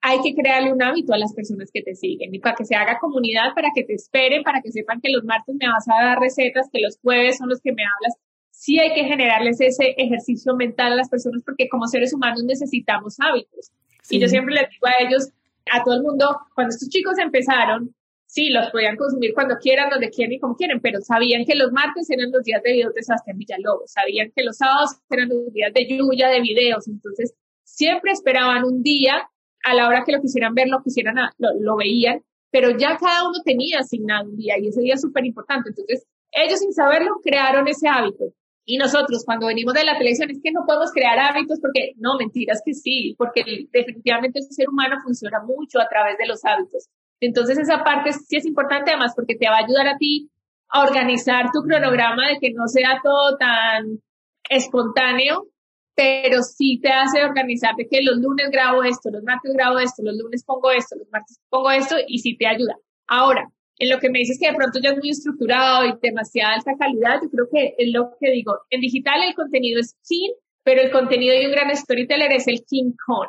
hay 0.00 0.18
que 0.20 0.34
crearle 0.34 0.72
un 0.72 0.82
hábito 0.82 1.12
a 1.12 1.18
las 1.18 1.32
personas 1.32 1.70
que 1.72 1.82
te 1.82 1.94
siguen 1.94 2.34
y 2.34 2.40
para 2.40 2.56
que 2.56 2.64
se 2.64 2.74
haga 2.74 2.98
comunidad, 2.98 3.54
para 3.54 3.68
que 3.74 3.84
te 3.84 3.94
esperen, 3.94 4.42
para 4.42 4.60
que 4.60 4.72
sepan 4.72 5.00
que 5.00 5.12
los 5.12 5.24
martes 5.24 5.54
me 5.54 5.68
vas 5.68 5.86
a 5.88 6.04
dar 6.04 6.18
recetas, 6.18 6.68
que 6.72 6.80
los 6.80 6.98
jueves 7.00 7.38
son 7.38 7.48
los 7.48 7.60
que 7.60 7.72
me 7.72 7.82
hablas. 7.82 8.16
Sí 8.50 8.80
hay 8.80 8.94
que 8.94 9.04
generarles 9.04 9.60
ese 9.60 9.94
ejercicio 9.96 10.56
mental 10.56 10.92
a 10.92 10.96
las 10.96 11.08
personas 11.08 11.42
porque 11.44 11.68
como 11.68 11.86
seres 11.86 12.12
humanos 12.12 12.42
necesitamos 12.44 13.16
hábitos. 13.20 13.70
Y 14.10 14.18
yo 14.18 14.26
siempre 14.26 14.54
les 14.54 14.68
digo 14.70 14.86
a 14.86 15.02
ellos, 15.02 15.30
a 15.70 15.82
todo 15.84 15.94
el 15.94 16.02
mundo, 16.02 16.38
cuando 16.54 16.70
estos 16.70 16.88
chicos 16.88 17.18
empezaron, 17.18 17.94
sí, 18.26 18.48
los 18.48 18.70
podían 18.70 18.96
consumir 18.96 19.34
cuando 19.34 19.56
quieran, 19.58 19.90
donde 19.90 20.10
quieran 20.10 20.32
y 20.32 20.38
como 20.38 20.56
quieren, 20.56 20.80
pero 20.80 21.00
sabían 21.00 21.44
que 21.44 21.54
los 21.54 21.70
martes 21.72 22.08
eran 22.10 22.30
los 22.32 22.42
días 22.42 22.62
de 22.62 22.72
videos 22.72 22.94
de 22.94 23.02
Sebastián 23.02 23.36
Villalobos, 23.36 23.92
sabían 23.92 24.32
que 24.34 24.42
los 24.42 24.56
sábados 24.56 24.98
eran 25.10 25.28
los 25.28 25.52
días 25.52 25.72
de 25.72 25.86
lluvia 25.86 26.28
de 26.28 26.40
videos, 26.40 26.88
entonces 26.88 27.34
siempre 27.62 28.12
esperaban 28.12 28.64
un 28.64 28.82
día 28.82 29.28
a 29.64 29.74
la 29.74 29.86
hora 29.88 30.02
que 30.04 30.12
lo 30.12 30.20
quisieran 30.20 30.54
ver, 30.54 30.68
lo 30.68 30.82
quisieran, 30.82 31.16
lo, 31.38 31.48
lo 31.60 31.76
veían, 31.76 32.22
pero 32.50 32.70
ya 32.76 32.96
cada 32.96 33.28
uno 33.28 33.38
tenía 33.44 33.80
asignado 33.80 34.28
un 34.28 34.36
día 34.36 34.58
y 34.58 34.68
ese 34.68 34.80
día 34.80 34.94
es 34.94 35.00
súper 35.00 35.24
importante. 35.24 35.70
Entonces, 35.70 36.06
ellos 36.32 36.60
sin 36.60 36.72
saberlo 36.72 37.20
crearon 37.22 37.68
ese 37.68 37.88
hábito. 37.88 38.32
Y 38.64 38.78
nosotros 38.78 39.24
cuando 39.24 39.46
venimos 39.46 39.74
de 39.74 39.84
la 39.84 39.98
televisión 39.98 40.30
es 40.30 40.40
que 40.42 40.52
no 40.52 40.64
podemos 40.66 40.92
crear 40.92 41.18
hábitos 41.18 41.58
porque 41.60 41.92
no, 41.96 42.16
mentiras 42.16 42.62
que 42.64 42.74
sí, 42.74 43.14
porque 43.18 43.44
definitivamente 43.72 44.38
el 44.38 44.44
ser 44.44 44.68
humano 44.68 44.96
funciona 45.02 45.42
mucho 45.42 45.80
a 45.80 45.88
través 45.88 46.16
de 46.18 46.26
los 46.26 46.44
hábitos. 46.44 46.88
Entonces 47.20 47.58
esa 47.58 47.82
parte 47.82 48.12
sí 48.12 48.36
es 48.36 48.46
importante 48.46 48.90
además 48.90 49.14
porque 49.16 49.34
te 49.34 49.48
va 49.48 49.56
a 49.56 49.64
ayudar 49.64 49.88
a 49.88 49.96
ti 49.96 50.30
a 50.68 50.82
organizar 50.82 51.50
tu 51.52 51.62
cronograma 51.62 52.28
de 52.28 52.38
que 52.40 52.52
no 52.52 52.66
sea 52.66 53.00
todo 53.02 53.36
tan 53.36 54.00
espontáneo, 54.48 55.46
pero 55.94 56.42
sí 56.42 56.80
te 56.80 56.90
hace 56.90 57.22
organizar 57.22 57.74
de 57.76 57.86
que 57.86 58.02
los 58.02 58.16
lunes 58.16 58.50
grabo 58.50 58.82
esto, 58.82 59.10
los 59.10 59.22
martes 59.22 59.52
grabo 59.54 59.78
esto, 59.78 60.02
los 60.02 60.16
lunes 60.16 60.44
pongo 60.44 60.70
esto, 60.70 60.96
los 60.96 61.08
martes 61.10 61.38
pongo 61.48 61.70
esto 61.70 61.96
y 62.06 62.18
sí 62.20 62.36
te 62.36 62.46
ayuda. 62.46 62.76
Ahora, 63.06 63.48
en 63.82 63.90
lo 63.90 63.98
que 63.98 64.10
me 64.10 64.20
dices 64.20 64.38
que 64.38 64.46
de 64.46 64.54
pronto 64.54 64.78
ya 64.80 64.90
es 64.90 64.98
muy 64.98 65.10
estructurado 65.10 65.84
y 65.84 65.94
demasiada 66.00 66.54
alta 66.54 66.76
calidad, 66.78 67.20
yo 67.20 67.28
creo 67.28 67.48
que 67.52 67.74
es 67.76 67.92
lo 67.92 68.16
que 68.20 68.30
digo. 68.30 68.60
En 68.70 68.80
digital 68.80 69.20
el 69.26 69.34
contenido 69.34 69.80
es 69.80 69.96
king, 70.06 70.30
pero 70.62 70.82
el 70.82 70.92
contenido 70.92 71.34
de 71.34 71.46
un 71.46 71.50
gran 71.50 71.76
storyteller 71.76 72.32
es 72.32 72.46
el 72.46 72.64
king 72.64 72.92
con. 73.04 73.26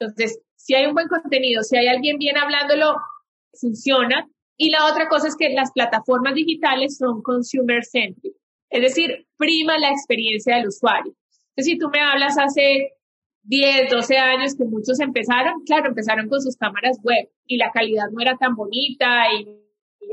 Entonces, 0.00 0.40
si 0.56 0.74
hay 0.74 0.86
un 0.86 0.94
buen 0.94 1.06
contenido, 1.06 1.62
si 1.62 1.76
hay 1.76 1.86
alguien 1.86 2.18
bien 2.18 2.36
hablándolo, 2.36 2.96
funciona. 3.52 4.28
Y 4.56 4.70
la 4.70 4.86
otra 4.86 5.06
cosa 5.06 5.28
es 5.28 5.36
que 5.36 5.50
las 5.50 5.70
plataformas 5.70 6.34
digitales 6.34 6.98
son 6.98 7.22
consumer 7.22 7.84
centric, 7.84 8.34
es 8.70 8.82
decir, 8.82 9.28
prima 9.36 9.78
la 9.78 9.90
experiencia 9.90 10.56
del 10.56 10.66
usuario. 10.66 11.14
Entonces, 11.50 11.74
si 11.74 11.78
tú 11.78 11.90
me 11.90 12.00
hablas 12.00 12.36
hace 12.38 12.90
10, 13.44 13.88
12 13.88 14.16
años 14.16 14.56
que 14.56 14.64
muchos 14.64 14.98
empezaron, 14.98 15.62
claro, 15.64 15.90
empezaron 15.90 16.28
con 16.28 16.42
sus 16.42 16.56
cámaras 16.56 16.98
web 17.04 17.28
y 17.46 17.56
la 17.56 17.70
calidad 17.70 18.10
no 18.10 18.20
era 18.20 18.36
tan 18.36 18.56
bonita 18.56 19.32
y 19.32 19.61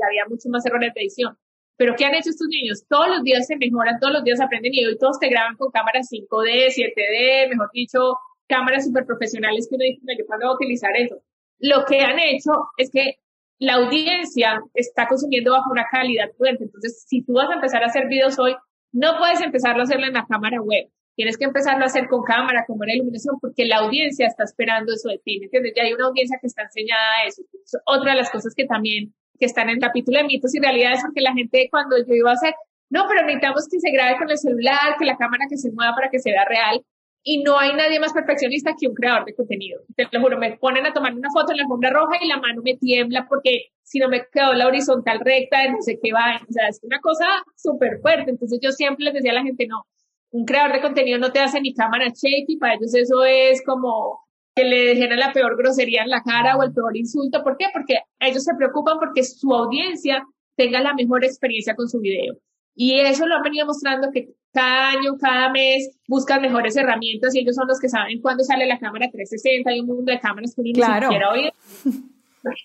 había 0.06 0.24
muchos 0.28 0.46
más 0.46 0.64
errores 0.66 0.92
de 0.94 1.00
edición. 1.00 1.36
Pero 1.76 1.94
¿qué 1.96 2.04
han 2.04 2.14
hecho 2.14 2.30
estos 2.30 2.48
niños? 2.48 2.84
Todos 2.88 3.08
los 3.08 3.22
días 3.22 3.46
se 3.46 3.56
mejoran, 3.56 3.98
todos 3.98 4.12
los 4.12 4.24
días 4.24 4.40
aprenden 4.40 4.74
y 4.74 4.84
hoy 4.84 4.98
todos 4.98 5.18
te 5.18 5.28
graban 5.28 5.56
con 5.56 5.70
cámaras 5.70 6.08
5D, 6.10 6.68
7D, 6.68 7.48
mejor 7.48 7.70
dicho, 7.72 8.16
cámaras 8.48 8.84
súper 8.84 9.06
profesionales 9.06 9.66
que 9.68 9.76
uno 9.76 9.84
dice, 9.84 10.00
yo 10.18 10.26
cuándo 10.26 10.46
voy 10.46 10.52
a 10.52 10.56
utilizar 10.56 10.90
eso. 10.96 11.22
Lo 11.58 11.84
que 11.86 12.00
han 12.00 12.18
hecho 12.18 12.52
es 12.76 12.90
que 12.90 13.20
la 13.58 13.74
audiencia 13.74 14.62
está 14.74 15.06
consumiendo 15.06 15.52
bajo 15.52 15.70
una 15.70 15.84
calidad 15.90 16.30
fuerte. 16.36 16.64
Entonces, 16.64 17.04
si 17.06 17.22
tú 17.22 17.34
vas 17.34 17.50
a 17.50 17.54
empezar 17.54 17.82
a 17.82 17.86
hacer 17.86 18.08
videos 18.08 18.38
hoy, 18.38 18.56
no 18.92 19.18
puedes 19.18 19.40
empezarlo 19.40 19.80
a 19.80 19.84
hacerlo 19.84 20.06
en 20.06 20.14
la 20.14 20.26
cámara 20.26 20.60
web. 20.60 20.88
Tienes 21.14 21.36
que 21.36 21.44
empezarlo 21.44 21.84
a 21.84 21.86
hacer 21.86 22.08
con 22.08 22.22
cámara, 22.24 22.64
con 22.66 22.78
buena 22.78 22.94
iluminación, 22.94 23.36
porque 23.40 23.66
la 23.66 23.78
audiencia 23.78 24.26
está 24.26 24.44
esperando 24.44 24.92
eso 24.94 25.10
de 25.10 25.18
ti. 25.18 25.40
¿Entiendes? 25.42 25.74
Ya 25.76 25.82
hay 25.82 25.92
una 25.92 26.06
audiencia 26.06 26.38
que 26.40 26.46
está 26.46 26.62
enseñada 26.62 27.22
a 27.22 27.26
eso. 27.26 27.42
otra 27.86 28.12
de 28.12 28.18
las 28.18 28.30
cosas 28.30 28.54
que 28.54 28.64
también 28.64 29.14
que 29.40 29.46
están 29.46 29.68
en 29.70 29.76
el 29.76 29.80
capítulo 29.80 30.18
de 30.18 30.24
mitos 30.24 30.54
y 30.54 30.60
realidades, 30.60 31.00
porque 31.02 31.22
la 31.22 31.32
gente 31.32 31.68
cuando 31.70 31.96
yo 31.98 32.14
iba 32.14 32.30
a 32.30 32.34
hacer, 32.34 32.54
no, 32.90 33.06
pero 33.08 33.22
necesitamos 33.22 33.66
que 33.70 33.80
se 33.80 33.90
grabe 33.90 34.18
con 34.18 34.30
el 34.30 34.38
celular, 34.38 34.96
que 34.98 35.06
la 35.06 35.16
cámara 35.16 35.46
que 35.48 35.56
se 35.56 35.72
mueva 35.72 35.94
para 35.94 36.10
que 36.10 36.18
se 36.18 36.30
vea 36.30 36.44
real. 36.44 36.84
Y 37.22 37.42
no 37.42 37.58
hay 37.58 37.74
nadie 37.74 38.00
más 38.00 38.12
perfeccionista 38.12 38.74
que 38.78 38.88
un 38.88 38.94
creador 38.94 39.26
de 39.26 39.34
contenido. 39.34 39.80
Te 39.94 40.06
lo 40.10 40.20
juro, 40.20 40.38
me 40.38 40.56
ponen 40.56 40.86
a 40.86 40.92
tomar 40.92 41.14
una 41.14 41.28
foto 41.30 41.52
en 41.52 41.58
la 41.58 41.62
alfombra 41.64 41.90
roja 41.90 42.16
y 42.20 42.28
la 42.28 42.38
mano 42.38 42.62
me 42.62 42.76
tiembla 42.76 43.26
porque 43.28 43.66
si 43.82 43.98
no 43.98 44.08
me 44.08 44.24
quedó 44.32 44.54
la 44.54 44.66
horizontal 44.66 45.20
recta, 45.20 45.70
no 45.70 45.82
sé 45.82 45.98
qué 46.02 46.12
va. 46.12 46.40
O 46.48 46.52
sea, 46.52 46.68
es 46.68 46.80
una 46.82 46.98
cosa 47.00 47.26
súper 47.56 48.00
fuerte. 48.00 48.30
Entonces 48.30 48.58
yo 48.62 48.72
siempre 48.72 49.04
les 49.04 49.14
decía 49.14 49.32
a 49.32 49.34
la 49.34 49.42
gente, 49.42 49.66
no, 49.66 49.84
un 50.30 50.44
creador 50.44 50.72
de 50.72 50.80
contenido 50.80 51.18
no 51.18 51.32
te 51.32 51.40
hace 51.40 51.60
ni 51.60 51.74
cámara 51.74 52.06
shaky, 52.06 52.56
para 52.58 52.74
ellos 52.74 52.94
eso 52.94 53.24
es 53.24 53.62
como 53.64 54.20
que 54.60 54.68
le 54.68 54.84
dejen 54.84 55.18
la 55.18 55.32
peor 55.32 55.56
grosería 55.56 56.02
en 56.02 56.10
la 56.10 56.22
cara 56.22 56.56
o 56.56 56.62
el 56.62 56.72
peor 56.72 56.96
insulto. 56.96 57.42
¿Por 57.42 57.56
qué? 57.56 57.66
Porque 57.72 58.00
ellos 58.20 58.44
se 58.44 58.54
preocupan 58.54 58.98
porque 58.98 59.22
su 59.24 59.52
audiencia 59.52 60.22
tenga 60.56 60.80
la 60.80 60.92
mejor 60.94 61.24
experiencia 61.24 61.74
con 61.74 61.88
su 61.88 62.00
video. 62.00 62.34
Y 62.74 63.00
eso 63.00 63.26
lo 63.26 63.36
han 63.36 63.42
venido 63.42 63.66
mostrando 63.66 64.10
que 64.12 64.28
cada 64.52 64.90
año, 64.90 65.16
cada 65.18 65.50
mes 65.50 65.98
buscan 66.08 66.42
mejores 66.42 66.76
herramientas 66.76 67.34
y 67.34 67.40
ellos 67.40 67.54
son 67.56 67.68
los 67.68 67.80
que 67.80 67.88
saben 67.88 68.20
cuándo 68.20 68.44
sale 68.44 68.66
la 68.66 68.78
cámara 68.78 69.08
360. 69.10 69.70
Hay 69.70 69.80
un 69.80 69.86
mundo 69.86 70.12
de 70.12 70.20
cámaras 70.20 70.54
que 70.54 70.62
ni 70.62 70.72
claro. 70.72 71.08
oír. 71.32 71.52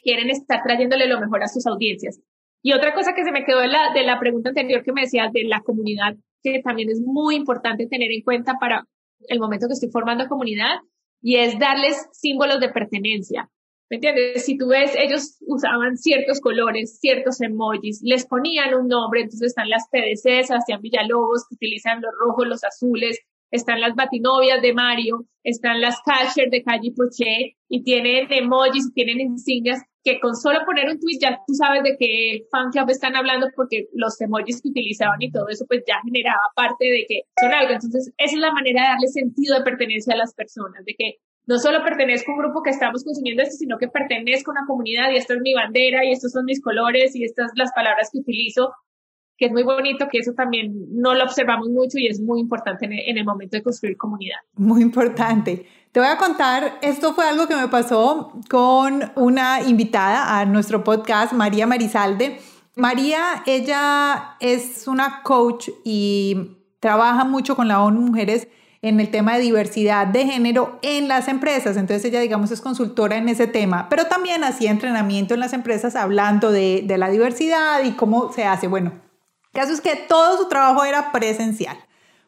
quieren 0.04 0.30
estar 0.30 0.62
trayéndole 0.64 1.08
lo 1.08 1.20
mejor 1.20 1.44
a 1.44 1.48
sus 1.48 1.66
audiencias. 1.66 2.20
Y 2.62 2.74
otra 2.74 2.94
cosa 2.94 3.14
que 3.14 3.24
se 3.24 3.32
me 3.32 3.46
quedó 3.46 3.60
de 3.60 3.68
la, 3.68 3.94
de 3.94 4.04
la 4.04 4.20
pregunta 4.20 4.50
anterior 4.50 4.84
que 4.84 4.92
me 4.92 5.02
decías 5.02 5.32
de 5.32 5.44
la 5.44 5.62
comunidad, 5.62 6.16
que 6.42 6.62
también 6.64 6.90
es 6.90 7.00
muy 7.00 7.36
importante 7.36 7.88
tener 7.88 8.12
en 8.12 8.22
cuenta 8.22 8.56
para 8.60 8.86
el 9.28 9.40
momento 9.40 9.68
que 9.68 9.74
estoy 9.74 9.90
formando 9.90 10.28
comunidad, 10.28 10.80
y 11.26 11.38
es 11.38 11.58
darles 11.58 11.98
símbolos 12.12 12.60
de 12.60 12.70
pertenencia. 12.70 13.50
¿Me 13.90 13.96
entiendes? 13.96 14.46
Si 14.46 14.60
tú 14.60 14.68
ves, 14.68 14.94
ellos 14.96 15.38
usaban 15.48 15.98
ciertos 15.98 16.40
colores, 16.40 17.00
ciertos 17.00 17.42
emojis, 17.42 18.00
les 18.04 18.28
ponían 18.28 18.76
un 18.76 18.88
nombre, 18.88 19.22
entonces 19.22 19.48
están 19.48 19.68
las 19.68 19.88
PDC, 19.90 20.46
Sebastián 20.46 20.82
Villalobos, 20.84 21.48
que 21.50 21.56
utilizan 21.56 22.00
los 22.00 22.12
rojos, 22.20 22.48
los 22.48 22.64
azules, 22.64 23.18
están 23.50 23.82
las 23.82 23.96
batinovias 23.96 24.62
de 24.62 24.76
Mario, 24.76 25.26
están 25.44 25.82
las 25.82 26.00
catchers 26.06 26.52
de 26.52 26.62
Calle 26.62 26.94
Poché, 26.96 27.58
y 27.70 27.82
tienen 27.82 28.28
emojis, 28.30 28.94
tienen 28.94 29.20
insignias 29.20 29.82
que 30.06 30.20
con 30.20 30.36
solo 30.36 30.60
poner 30.66 30.88
un 30.88 31.00
tweet 31.00 31.18
ya 31.20 31.42
tú 31.48 31.56
sabes 31.56 31.82
de 31.82 31.98
qué 31.98 32.46
fan 32.52 32.70
club 32.70 32.90
están 32.92 33.16
hablando 33.16 33.48
porque 33.56 33.88
los 33.94 34.22
emojis 34.22 34.62
que 34.62 34.70
utilizaban 34.70 35.20
y 35.20 35.32
todo 35.32 35.50
eso 35.50 35.66
pues 35.68 35.84
ya 35.88 35.96
generaba 36.06 36.42
parte 36.56 36.86
de 36.86 37.06
que 37.10 37.22
son 37.42 37.52
algo. 37.52 37.74
Entonces, 37.74 38.14
esa 38.18 38.36
es 38.36 38.40
la 38.40 38.54
manera 38.54 38.84
de 38.84 38.88
darle 38.90 39.08
sentido 39.08 39.58
de 39.58 39.64
pertenencia 39.64 40.14
a 40.14 40.18
las 40.18 40.36
personas, 40.36 40.86
de 40.86 40.94
que 40.96 41.16
no 41.48 41.58
solo 41.58 41.84
pertenezco 41.84 42.32
a 42.32 42.36
un 42.36 42.42
grupo 42.42 42.62
que 42.62 42.70
estamos 42.70 43.04
consumiendo 43.04 43.42
esto, 43.42 43.58
sino 43.58 43.78
que 43.80 43.88
pertenezco 43.88 44.52
a 44.52 44.54
una 44.54 44.68
comunidad 44.68 45.10
y 45.12 45.18
esta 45.18 45.34
es 45.34 45.42
mi 45.42 45.56
bandera 45.56 46.06
y 46.06 46.12
estos 46.12 46.32
son 46.32 46.46
mis 46.46 46.62
colores 46.62 47.16
y 47.16 47.24
estas 47.24 47.52
las 47.56 47.72
palabras 47.74 48.10
que 48.12 48.20
utilizo, 48.20 48.74
que 49.38 49.48
es 49.48 49.52
muy 49.52 49.64
bonito, 49.64 50.08
que 50.10 50.20
eso 50.20 50.34
también 50.34 50.74
no 50.92 51.14
lo 51.14 51.24
observamos 51.24 51.70
mucho 51.70 51.98
y 51.98 52.08
es 52.08 52.22
muy 52.22 52.40
importante 52.40 52.86
en 52.86 53.18
el, 53.18 53.26
momento 53.26 53.58
de 53.58 53.64
construir 53.64 53.98
comunidad. 53.98 54.38
Muy 54.56 54.82
importante. 54.82 55.66
Te 55.92 56.00
voy 56.00 56.10
a 56.10 56.18
contar, 56.18 56.78
esto 56.82 57.14
fue 57.14 57.28
algo 57.28 57.48
que 57.48 57.56
me 57.56 57.68
pasó 57.68 58.34
con 58.50 59.12
una 59.16 59.62
invitada 59.62 60.40
a 60.40 60.46
nuestro 60.46 60.84
podcast, 60.84 61.34
María 61.34 61.68
Marizalde. 61.68 62.40
María, 62.76 63.44
ella 63.46 64.36
es 64.40 64.88
una 64.88 65.22
coach 65.24 65.70
y 65.84 66.58
trabaja 66.80 67.24
mucho 67.24 67.56
con 67.56 67.68
la 67.68 67.82
ONU 67.82 68.02
Mujeres 68.02 68.48
en 68.82 69.00
el 69.00 69.10
tema 69.10 69.36
de 69.36 69.42
diversidad 69.42 70.06
de 70.06 70.26
género 70.26 70.80
en 70.82 71.08
las 71.08 71.28
empresas. 71.28 71.76
Entonces 71.78 72.06
ella, 72.06 72.20
digamos, 72.20 72.52
es 72.52 72.62
consultora 72.62 73.18
en 73.18 73.30
ese 73.30 73.48
tema, 73.48 73.88
pero 73.90 74.06
también 74.06 74.44
hacía 74.44 74.72
entrenamiento 74.72 75.34
en 75.34 75.40
las 75.40 75.54
empresas 75.54 75.96
hablando 75.96 76.52
de, 76.52 76.84
de 76.86 76.98
la 76.98 77.10
diversidad 77.10 77.84
y 77.84 77.92
cómo 77.94 78.32
se 78.32 78.46
hace. 78.46 78.68
Bueno, 78.68 78.92
caso 79.56 79.74
es 79.74 79.82
que 79.82 79.96
todo 79.96 80.38
su 80.38 80.48
trabajo 80.48 80.84
era 80.84 81.12
presencial. 81.12 81.78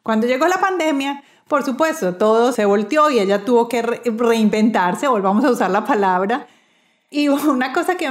Cuando 0.02 0.26
llegó 0.26 0.48
la 0.48 0.60
pandemia, 0.60 1.22
por 1.48 1.64
supuesto, 1.64 2.16
todo 2.16 2.52
se 2.52 2.66
volteó 2.66 3.10
y 3.12 3.20
ella 3.20 3.46
tuvo 3.46 3.70
que 3.70 3.82
reinventarse, 3.82 5.08
volvamos 5.08 5.46
a 5.46 5.52
usar 5.52 5.70
la 5.70 5.86
palabra. 5.86 6.48
Y 7.10 7.28
una 7.30 7.74
cosa 7.74 7.96
que 7.96 8.10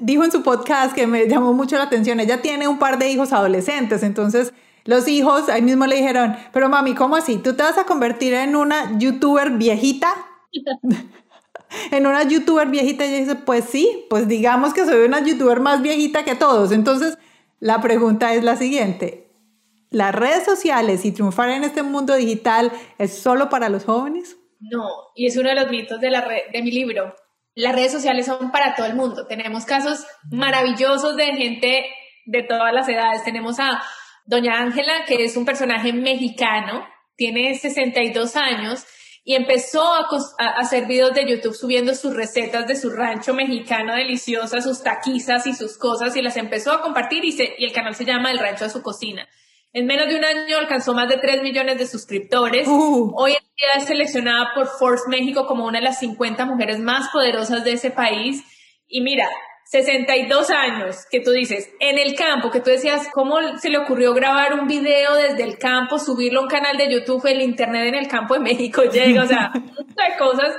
dijo 0.00 0.24
en 0.24 0.32
su 0.32 0.42
podcast 0.42 0.94
que 0.94 1.06
me 1.06 1.26
llamó 1.26 1.52
mucho 1.52 1.76
la 1.76 1.84
atención, 1.84 2.20
ella 2.20 2.42
tiene 2.42 2.68
un 2.68 2.78
par 2.78 2.98
de 2.98 3.08
hijos 3.08 3.32
adolescentes, 3.32 4.02
entonces 4.02 4.52
los 4.84 5.06
hijos 5.08 5.48
ahí 5.48 5.62
mismo 5.62 5.86
le 5.86 5.96
dijeron, 5.96 6.36
pero 6.52 6.68
mami, 6.68 6.94
¿cómo 6.94 7.16
así? 7.16 7.36
¿Tú 7.36 7.54
te 7.54 7.62
vas 7.62 7.76
a 7.78 7.84
convertir 7.84 8.34
en 8.34 8.56
una 8.56 8.98
youtuber 8.98 9.50
viejita? 9.50 10.08
en 11.90 12.06
una 12.06 12.22
youtuber 12.22 12.68
viejita 12.68 13.04
ella 13.04 13.18
dice, 13.18 13.34
pues 13.34 13.64
sí, 13.64 14.06
pues 14.08 14.28
digamos 14.28 14.72
que 14.72 14.86
soy 14.86 15.04
una 15.04 15.20
youtuber 15.20 15.60
más 15.60 15.82
viejita 15.82 16.24
que 16.24 16.34
todos. 16.34 16.72
Entonces, 16.72 17.18
la 17.60 17.80
pregunta 17.80 18.34
es 18.34 18.44
la 18.44 18.56
siguiente. 18.56 19.28
¿Las 19.90 20.14
redes 20.14 20.44
sociales 20.44 21.04
y 21.04 21.12
triunfar 21.12 21.48
en 21.50 21.64
este 21.64 21.82
mundo 21.82 22.14
digital 22.14 22.72
es 22.98 23.18
solo 23.18 23.48
para 23.48 23.68
los 23.68 23.84
jóvenes? 23.84 24.36
No, 24.60 24.86
y 25.14 25.26
es 25.26 25.36
uno 25.36 25.48
de 25.48 25.54
los 25.54 25.70
mitos 25.70 26.00
de, 26.00 26.10
mi 26.62 26.70
libro. 26.70 27.14
Las 27.54 27.74
redes 27.74 27.92
sociales 27.92 28.26
son 28.26 28.50
para 28.50 28.74
todo 28.74 28.86
el 28.86 28.94
mundo. 28.94 29.26
Tenemos 29.26 29.64
casos 29.64 30.06
maravillosos 30.30 31.16
de 31.16 31.26
gente 31.36 31.86
de 32.26 32.42
todas 32.42 32.72
las 32.72 32.88
edades. 32.88 33.24
Tenemos 33.24 33.58
a 33.60 33.82
Doña 34.26 34.58
Ángela, 34.60 35.04
que 35.06 35.24
es 35.24 35.36
un 35.36 35.46
personaje 35.46 35.92
mexicano, 35.92 36.86
tiene 37.16 37.54
62 37.54 38.36
años 38.36 38.84
y 39.28 39.34
empezó 39.34 39.84
a, 39.84 40.06
hacer 40.56 40.86
videos 40.86 41.12
de 41.12 41.28
YouTube 41.28 41.54
subiendo 41.54 41.94
sus 41.94 42.14
recetas 42.14 42.66
de 42.66 42.74
su 42.74 42.88
rancho 42.88 43.34
mexicano 43.34 43.94
deliciosas, 43.94 44.64
sus 44.64 44.82
taquizas 44.82 45.46
y 45.46 45.52
sus 45.52 45.76
cosas 45.76 46.16
y 46.16 46.22
las 46.22 46.38
empezó 46.38 46.72
a 46.72 46.80
compartir 46.80 47.22
y, 47.26 47.36
y 47.58 47.66
el 47.66 47.74
canal 47.74 47.94
se 47.94 48.06
llama 48.06 48.30
El 48.30 48.38
Rancho 48.38 48.64
de 48.64 48.70
su 48.70 48.80
Cocina. 48.80 49.28
En 49.74 49.84
menos 49.84 50.08
de 50.08 50.16
un 50.16 50.24
año 50.24 50.56
alcanzó 50.56 50.94
más 50.94 51.10
de 51.10 51.18
3 51.18 51.42
millones 51.42 51.76
de 51.76 51.86
suscriptores. 51.86 52.66
Uh. 52.66 53.12
Hoy 53.18 53.32
en 53.32 53.44
día 53.54 53.72
es 53.76 53.84
seleccionada 53.84 54.52
por 54.54 54.66
Force 54.66 55.04
México 55.08 55.46
como 55.46 55.66
una 55.66 55.80
de 55.80 55.84
las 55.84 55.98
50 55.98 56.46
mujeres 56.46 56.78
más 56.78 57.10
poderosas 57.10 57.64
de 57.64 57.72
ese 57.72 57.90
país. 57.90 58.42
Y 58.86 59.02
mira, 59.02 59.28
62 59.70 60.48
años, 60.48 61.04
que 61.10 61.20
tú 61.20 61.30
dices, 61.30 61.68
en 61.78 61.98
el 61.98 62.14
campo, 62.14 62.50
que 62.50 62.60
tú 62.60 62.70
decías, 62.70 63.06
¿cómo 63.12 63.36
se 63.58 63.68
le 63.68 63.76
ocurrió 63.76 64.14
grabar 64.14 64.54
un 64.54 64.66
video 64.66 65.14
desde 65.14 65.42
el 65.42 65.58
campo, 65.58 65.98
subirlo 65.98 66.40
a 66.40 66.42
un 66.44 66.48
canal 66.48 66.78
de 66.78 66.90
YouTube, 66.90 67.26
el 67.26 67.42
Internet 67.42 67.88
en 67.88 67.94
el 67.94 68.08
campo 68.08 68.32
de 68.32 68.40
México 68.40 68.84
llega, 68.84 69.24
o 69.24 69.26
sea, 69.26 69.52
muchas 69.52 70.18
cosas. 70.18 70.56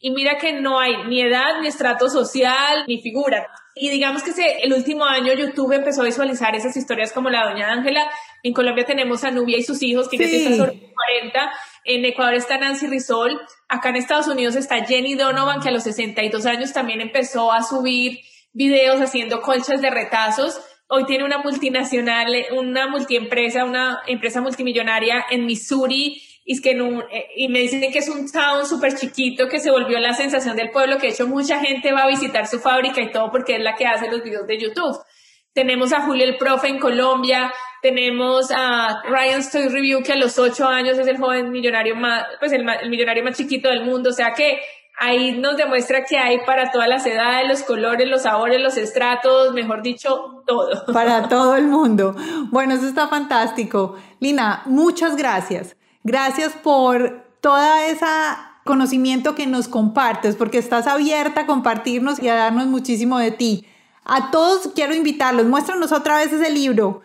Y 0.00 0.10
mira 0.10 0.38
que 0.38 0.54
no 0.54 0.80
hay 0.80 1.04
ni 1.06 1.20
edad, 1.20 1.60
ni 1.60 1.68
estrato 1.68 2.08
social, 2.08 2.84
ni 2.88 3.00
figura. 3.00 3.46
Y 3.76 3.90
digamos 3.90 4.24
que 4.24 4.32
se, 4.32 4.58
el 4.62 4.72
último 4.72 5.04
año 5.04 5.32
YouTube 5.34 5.72
empezó 5.72 6.02
a 6.02 6.06
visualizar 6.06 6.56
esas 6.56 6.76
historias 6.76 7.12
como 7.12 7.30
la 7.30 7.48
doña 7.48 7.70
Ángela. 7.70 8.10
En 8.42 8.52
Colombia 8.54 8.84
tenemos 8.84 9.22
a 9.22 9.30
Nubia 9.30 9.56
y 9.56 9.62
sus 9.62 9.80
hijos, 9.84 10.08
que 10.08 10.18
sí. 10.18 10.36
están 10.36 10.56
sobre 10.56 10.80
40. 10.80 11.52
En 11.84 12.04
Ecuador 12.04 12.34
está 12.34 12.58
Nancy 12.58 12.88
Rizol. 12.88 13.40
Acá 13.68 13.90
en 13.90 13.96
Estados 13.96 14.26
Unidos 14.26 14.56
está 14.56 14.84
Jenny 14.84 15.14
Donovan, 15.14 15.60
que 15.60 15.68
a 15.68 15.72
los 15.72 15.84
62 15.84 16.44
años 16.46 16.72
también 16.72 17.00
empezó 17.00 17.52
a 17.52 17.62
subir 17.62 18.18
videos 18.52 19.00
haciendo 19.00 19.40
colchas 19.40 19.80
de 19.80 19.90
retazos. 19.90 20.60
Hoy 20.88 21.04
tiene 21.04 21.24
una 21.24 21.38
multinacional, 21.38 22.28
una 22.56 22.88
multiempresa, 22.88 23.64
una 23.64 24.00
empresa 24.06 24.40
multimillonaria 24.40 25.26
en 25.30 25.44
Missouri 25.44 26.22
y, 26.48 26.54
es 26.54 26.60
que 26.62 26.70
eh, 26.70 27.26
y 27.36 27.48
me 27.48 27.58
dicen 27.58 27.80
que 27.92 27.98
es 27.98 28.08
un 28.08 28.30
town 28.32 28.66
súper 28.66 28.94
chiquito 28.96 29.48
que 29.48 29.60
se 29.60 29.70
volvió 29.70 29.98
la 30.00 30.14
sensación 30.14 30.56
del 30.56 30.70
pueblo, 30.70 30.96
que 30.96 31.08
de 31.08 31.12
hecho 31.12 31.26
mucha 31.26 31.60
gente 31.60 31.92
va 31.92 32.04
a 32.04 32.08
visitar 32.08 32.46
su 32.46 32.58
fábrica 32.58 33.02
y 33.02 33.10
todo 33.10 33.30
porque 33.30 33.56
es 33.56 33.62
la 33.62 33.74
que 33.74 33.86
hace 33.86 34.10
los 34.10 34.22
videos 34.22 34.46
de 34.46 34.58
YouTube. 34.58 34.96
Tenemos 35.52 35.92
a 35.92 36.00
Julio 36.00 36.24
el 36.24 36.38
Profe 36.38 36.68
en 36.68 36.78
Colombia, 36.78 37.52
tenemos 37.82 38.50
a 38.50 39.02
Ryan 39.04 39.40
Story 39.40 39.68
Review 39.68 40.02
que 40.02 40.12
a 40.12 40.16
los 40.16 40.38
ocho 40.38 40.66
años 40.66 40.98
es 40.98 41.06
el 41.06 41.18
joven 41.18 41.50
millonario 41.50 41.94
más, 41.96 42.24
pues 42.40 42.52
el 42.52 42.64
millonario 42.88 43.22
más 43.22 43.36
chiquito 43.36 43.68
del 43.68 43.84
mundo, 43.84 44.08
o 44.08 44.14
sea 44.14 44.32
que 44.32 44.58
ahí 44.98 45.38
nos 45.38 45.56
demuestra 45.56 46.04
que 46.04 46.18
hay 46.18 46.44
para 46.44 46.70
todas 46.70 46.88
las 46.88 47.06
edades, 47.06 47.48
los 47.48 47.62
colores, 47.62 48.08
los 48.08 48.22
sabores, 48.22 48.60
los 48.60 48.76
estratos, 48.76 49.54
mejor 49.54 49.82
dicho, 49.82 50.42
todo. 50.46 50.84
Para 50.92 51.28
todo 51.28 51.56
el 51.56 51.66
mundo. 51.66 52.14
Bueno, 52.50 52.74
eso 52.74 52.86
está 52.86 53.08
fantástico. 53.08 53.96
Lina, 54.20 54.62
muchas 54.66 55.16
gracias. 55.16 55.76
Gracias 56.02 56.52
por 56.52 57.24
toda 57.40 57.86
esa 57.86 58.48
conocimiento 58.64 59.34
que 59.34 59.46
nos 59.46 59.66
compartes, 59.66 60.36
porque 60.36 60.58
estás 60.58 60.86
abierta 60.86 61.42
a 61.42 61.46
compartirnos 61.46 62.22
y 62.22 62.28
a 62.28 62.34
darnos 62.34 62.66
muchísimo 62.66 63.18
de 63.18 63.30
ti. 63.30 63.66
A 64.04 64.30
todos 64.30 64.72
quiero 64.74 64.94
invitarlos, 64.94 65.46
muéstranos 65.46 65.90
otra 65.90 66.18
vez 66.18 66.32
ese 66.32 66.50
libro. 66.50 67.00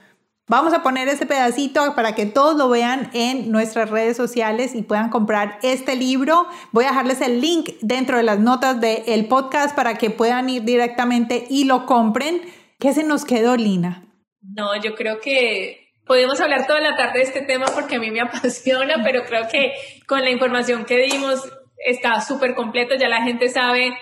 Vamos 0.49 0.73
a 0.73 0.83
poner 0.83 1.07
ese 1.07 1.25
pedacito 1.25 1.95
para 1.95 2.15
que 2.15 2.25
todos 2.25 2.57
lo 2.57 2.67
vean 2.67 3.09
en 3.13 3.49
nuestras 3.49 3.89
redes 3.89 4.17
sociales 4.17 4.75
y 4.75 4.81
puedan 4.81 5.09
comprar 5.09 5.57
este 5.63 5.95
libro. 5.95 6.45
Voy 6.73 6.83
a 6.83 6.89
dejarles 6.89 7.21
el 7.21 7.39
link 7.39 7.69
dentro 7.79 8.17
de 8.17 8.23
las 8.23 8.39
notas 8.39 8.81
del 8.81 9.25
podcast 9.27 9.73
para 9.73 9.97
que 9.97 10.09
puedan 10.09 10.49
ir 10.49 10.63
directamente 10.63 11.45
y 11.49 11.63
lo 11.63 11.85
compren. 11.85 12.41
¿Qué 12.77 12.91
se 12.93 13.03
nos 13.03 13.23
quedó, 13.23 13.55
Lina? 13.55 14.03
No, 14.41 14.75
yo 14.81 14.95
creo 14.95 15.21
que 15.21 15.93
podemos 16.05 16.41
hablar 16.41 16.67
toda 16.67 16.81
la 16.81 16.97
tarde 16.97 17.19
de 17.19 17.23
este 17.23 17.41
tema 17.43 17.67
porque 17.73 17.95
a 17.95 17.99
mí 17.99 18.11
me 18.11 18.19
apasiona, 18.21 19.01
pero 19.01 19.23
creo 19.23 19.47
que 19.47 19.71
con 20.07 20.23
la 20.23 20.29
información 20.29 20.83
que 20.83 20.97
dimos 20.97 21.39
está 21.77 22.19
súper 22.19 22.53
completo. 22.53 22.95
Ya 22.95 23.07
la 23.07 23.23
gente 23.23 23.47
sabe 23.47 23.97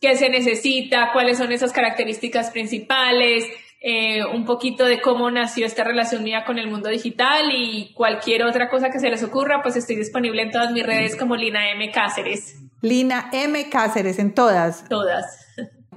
qué 0.00 0.16
se 0.16 0.30
necesita, 0.30 1.10
cuáles 1.12 1.36
son 1.36 1.52
esas 1.52 1.74
características 1.74 2.50
principales 2.50 3.44
eh, 3.80 4.24
un 4.24 4.44
poquito 4.44 4.84
de 4.84 5.00
cómo 5.00 5.30
nació 5.30 5.66
esta 5.66 5.84
relación 5.84 6.24
mía 6.24 6.44
con 6.46 6.58
el 6.58 6.68
mundo 6.68 6.88
digital 6.88 7.50
y 7.52 7.92
cualquier 7.94 8.44
otra 8.44 8.68
cosa 8.68 8.90
que 8.90 8.98
se 8.98 9.10
les 9.10 9.22
ocurra, 9.22 9.60
pues 9.62 9.76
estoy 9.76 9.96
disponible 9.96 10.42
en 10.42 10.50
todas 10.50 10.72
mis 10.72 10.84
redes 10.84 11.16
como 11.16 11.36
Lina 11.36 11.70
M. 11.70 11.90
Cáceres. 11.90 12.56
Lina 12.80 13.28
M. 13.32 13.68
Cáceres, 13.68 14.18
en 14.18 14.34
todas. 14.34 14.88
Todas. 14.88 15.46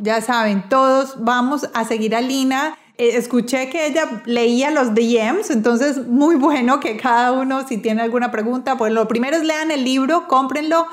Ya 0.01 0.21
saben, 0.21 0.67
todos 0.69 1.23
vamos 1.23 1.69
a 1.73 1.85
seguir 1.85 2.15
a 2.15 2.21
Lina. 2.21 2.77
Eh, 2.97 3.15
escuché 3.15 3.69
que 3.69 3.85
ella 3.85 4.21
leía 4.25 4.71
los 4.71 4.93
DMs, 4.93 5.49
entonces 5.49 6.05
muy 6.05 6.35
bueno 6.35 6.79
que 6.79 6.97
cada 6.97 7.31
uno, 7.31 7.67
si 7.67 7.77
tiene 7.77 8.01
alguna 8.01 8.29
pregunta, 8.31 8.77
pues 8.77 8.91
lo 8.91 9.07
primero 9.07 9.37
es 9.37 9.43
lean 9.43 9.71
el 9.71 9.83
libro, 9.83 10.27
cómprenlo. 10.27 10.85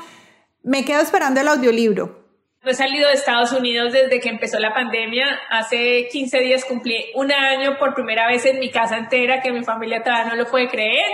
Me 0.63 0.85
quedo 0.85 1.01
esperando 1.01 1.41
el 1.41 1.49
audiolibro 1.49 2.26
he 2.71 2.75
salido 2.75 3.09
de 3.09 3.15
Estados 3.15 3.53
Unidos 3.53 3.93
desde 3.93 4.21
que 4.21 4.29
empezó 4.29 4.59
la 4.59 4.75
pandemia. 4.75 5.27
Hace 5.51 6.09
15 6.11 6.41
días 6.41 6.65
cumplí 6.65 7.07
un 7.15 7.33
año 7.33 7.79
por 7.79 7.95
primera 7.95 8.27
vez 8.27 8.45
en 8.47 8.59
mi 8.59 8.71
casa 8.71 8.97
entera, 8.97 9.41
que 9.41 9.53
mi 9.53 9.65
familia 9.65 10.03
todavía 10.03 10.27
no 10.27 10.37
lo 10.37 10.51
puede 10.51 10.69
creer. 10.69 11.07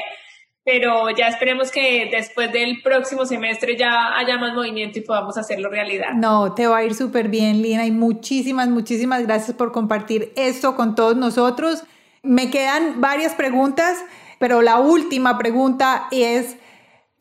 pero 0.64 1.10
ya 1.10 1.26
esperemos 1.26 1.72
que 1.72 2.08
después 2.12 2.52
del 2.52 2.82
próximo 2.82 3.26
semestre 3.26 3.76
ya 3.76 4.16
haya 4.16 4.38
más 4.38 4.54
movimiento 4.54 4.98
y 5.00 5.02
podamos 5.02 5.36
hacerlo 5.36 5.68
realidad. 5.68 6.12
No, 6.14 6.54
te 6.54 6.68
va 6.68 6.78
a 6.78 6.84
ir 6.84 6.94
súper 6.94 7.28
bien, 7.28 7.62
Lina, 7.62 7.84
y 7.84 7.90
muchísimas, 7.90 8.68
muchísimas 8.68 9.26
gracias 9.26 9.56
por 9.56 9.72
compartir 9.72 10.32
esto 10.36 10.76
con 10.76 10.94
todos 10.94 11.16
nosotros. 11.16 11.82
Me 12.22 12.50
quedan 12.50 13.00
varias 13.00 13.34
preguntas, 13.34 14.04
pero 14.38 14.62
la 14.62 14.78
última 14.78 15.36
pregunta 15.36 16.06
es, 16.12 16.56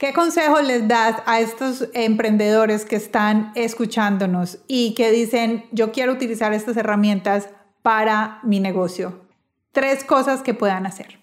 ¿qué 0.01 0.13
consejo 0.13 0.59
les 0.61 0.87
das 0.87 1.21
a 1.27 1.41
estos 1.41 1.87
emprendedores 1.93 2.85
que 2.85 2.95
están 2.95 3.51
escuchándonos 3.53 4.57
y 4.67 4.95
que 4.95 5.11
dicen, 5.11 5.65
yo 5.71 5.91
quiero 5.91 6.13
utilizar 6.13 6.53
estas 6.53 6.75
herramientas 6.75 7.49
para 7.83 8.39
mi 8.41 8.59
negocio? 8.59 9.27
Tres 9.71 10.03
cosas 10.03 10.41
que 10.41 10.55
puedan 10.55 10.87
hacer. 10.87 11.19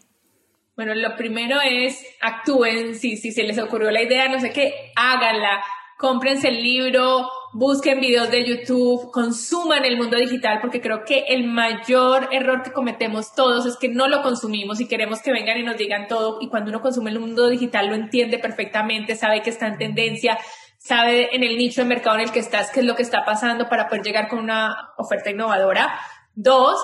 Bueno, 0.77 0.95
lo 0.95 1.17
primero 1.17 1.57
es 1.61 2.07
actúen, 2.21 2.95
si, 2.95 3.17
si 3.17 3.33
se 3.33 3.43
les 3.43 3.59
ocurrió 3.59 3.91
la 3.91 4.01
idea, 4.01 4.29
no 4.29 4.39
sé 4.39 4.53
qué, 4.53 4.93
háganla, 4.95 5.61
cómprense 5.97 6.47
el 6.47 6.63
libro, 6.63 7.29
busquen 7.53 8.01
videos 8.01 8.31
de 8.31 8.45
YouTube, 8.45 9.11
consuman 9.11 9.85
el 9.85 9.97
mundo 9.97 10.17
digital, 10.17 10.59
porque 10.61 10.81
creo 10.81 11.05
que 11.05 11.25
el 11.29 11.45
mayor 11.45 12.29
error 12.33 12.63
que 12.63 12.73
cometemos 12.73 13.35
todos 13.35 13.67
es 13.67 13.77
que 13.77 13.89
no 13.89 14.09
lo 14.09 14.23
consumimos 14.23 14.81
y 14.81 14.89
queremos 14.89 15.21
que 15.21 15.33
vengan 15.33 15.59
y 15.59 15.63
nos 15.63 15.77
digan 15.77 16.09
todo. 16.09 16.39
Y 16.41 16.49
cuando 16.49 16.71
uno 16.71 16.81
consume 16.81 17.11
el 17.11 17.21
mundo 17.21 17.49
digital 17.49 17.89
lo 17.89 17.95
entiende 17.95 18.39
perfectamente, 18.39 19.17
sabe 19.17 19.43
que 19.43 19.51
está 19.51 19.67
en 19.67 19.79
tendencia, 19.79 20.39
sabe 20.79 21.35
en 21.35 21.43
el 21.43 21.57
nicho 21.57 21.83
de 21.83 21.89
mercado 21.89 22.17
en 22.17 22.23
el 22.23 22.33
que 22.33 22.41
estás 22.41 22.71
qué 22.71 22.81
es 22.81 22.87
lo 22.87 22.95
que 22.95 23.03
está 23.03 23.25
pasando 23.25 23.69
para 23.69 23.89
poder 23.89 24.05
llegar 24.05 24.29
con 24.29 24.39
una 24.39 24.91
oferta 24.97 25.31
innovadora. 25.31 25.99
Dos, 26.35 26.79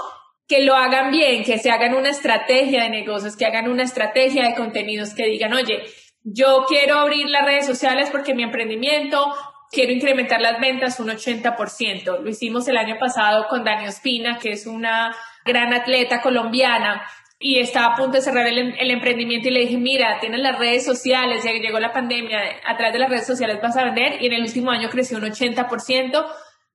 que 0.46 0.62
lo 0.62 0.74
hagan 0.74 1.10
bien, 1.10 1.44
que 1.44 1.58
se 1.58 1.70
hagan 1.70 1.94
una 1.94 2.10
estrategia 2.10 2.82
de 2.82 2.90
negocios, 2.90 3.36
que 3.36 3.46
hagan 3.46 3.68
una 3.68 3.82
estrategia 3.82 4.44
de 4.48 4.54
contenidos, 4.54 5.14
que 5.14 5.26
digan, 5.26 5.52
oye, 5.54 5.82
yo 6.22 6.64
quiero 6.68 6.98
abrir 6.98 7.28
las 7.28 7.44
redes 7.44 7.66
sociales 7.66 8.08
porque 8.10 8.34
mi 8.34 8.42
emprendimiento, 8.42 9.34
quiero 9.74 9.92
incrementar 9.92 10.40
las 10.40 10.60
ventas 10.60 11.00
un 11.00 11.08
80%. 11.08 12.20
Lo 12.20 12.28
hicimos 12.28 12.66
el 12.68 12.76
año 12.76 12.96
pasado 12.98 13.46
con 13.48 13.64
Dani 13.64 13.88
Ospina, 13.88 14.38
que 14.38 14.52
es 14.52 14.66
una 14.66 15.14
gran 15.44 15.74
atleta 15.74 16.20
colombiana 16.22 17.02
y 17.38 17.58
estaba 17.58 17.94
a 17.94 17.96
punto 17.96 18.12
de 18.12 18.22
cerrar 18.22 18.46
el, 18.46 18.74
el, 18.78 18.90
emprendimiento 18.90 19.48
y 19.48 19.50
le 19.50 19.60
dije, 19.60 19.76
mira, 19.76 20.18
tienes 20.20 20.40
las 20.40 20.58
redes 20.58 20.84
sociales, 20.84 21.44
ya 21.44 21.52
que 21.52 21.60
llegó 21.60 21.78
la 21.78 21.92
pandemia, 21.92 22.38
a 22.64 22.76
través 22.76 22.94
de 22.94 23.00
las 23.00 23.10
redes 23.10 23.26
sociales 23.26 23.58
vas 23.60 23.76
a 23.76 23.84
vender 23.84 24.22
y 24.22 24.26
en 24.26 24.32
el 24.32 24.42
último 24.42 24.70
año 24.70 24.88
creció 24.88 25.18
un 25.18 25.24
80% 25.24 26.24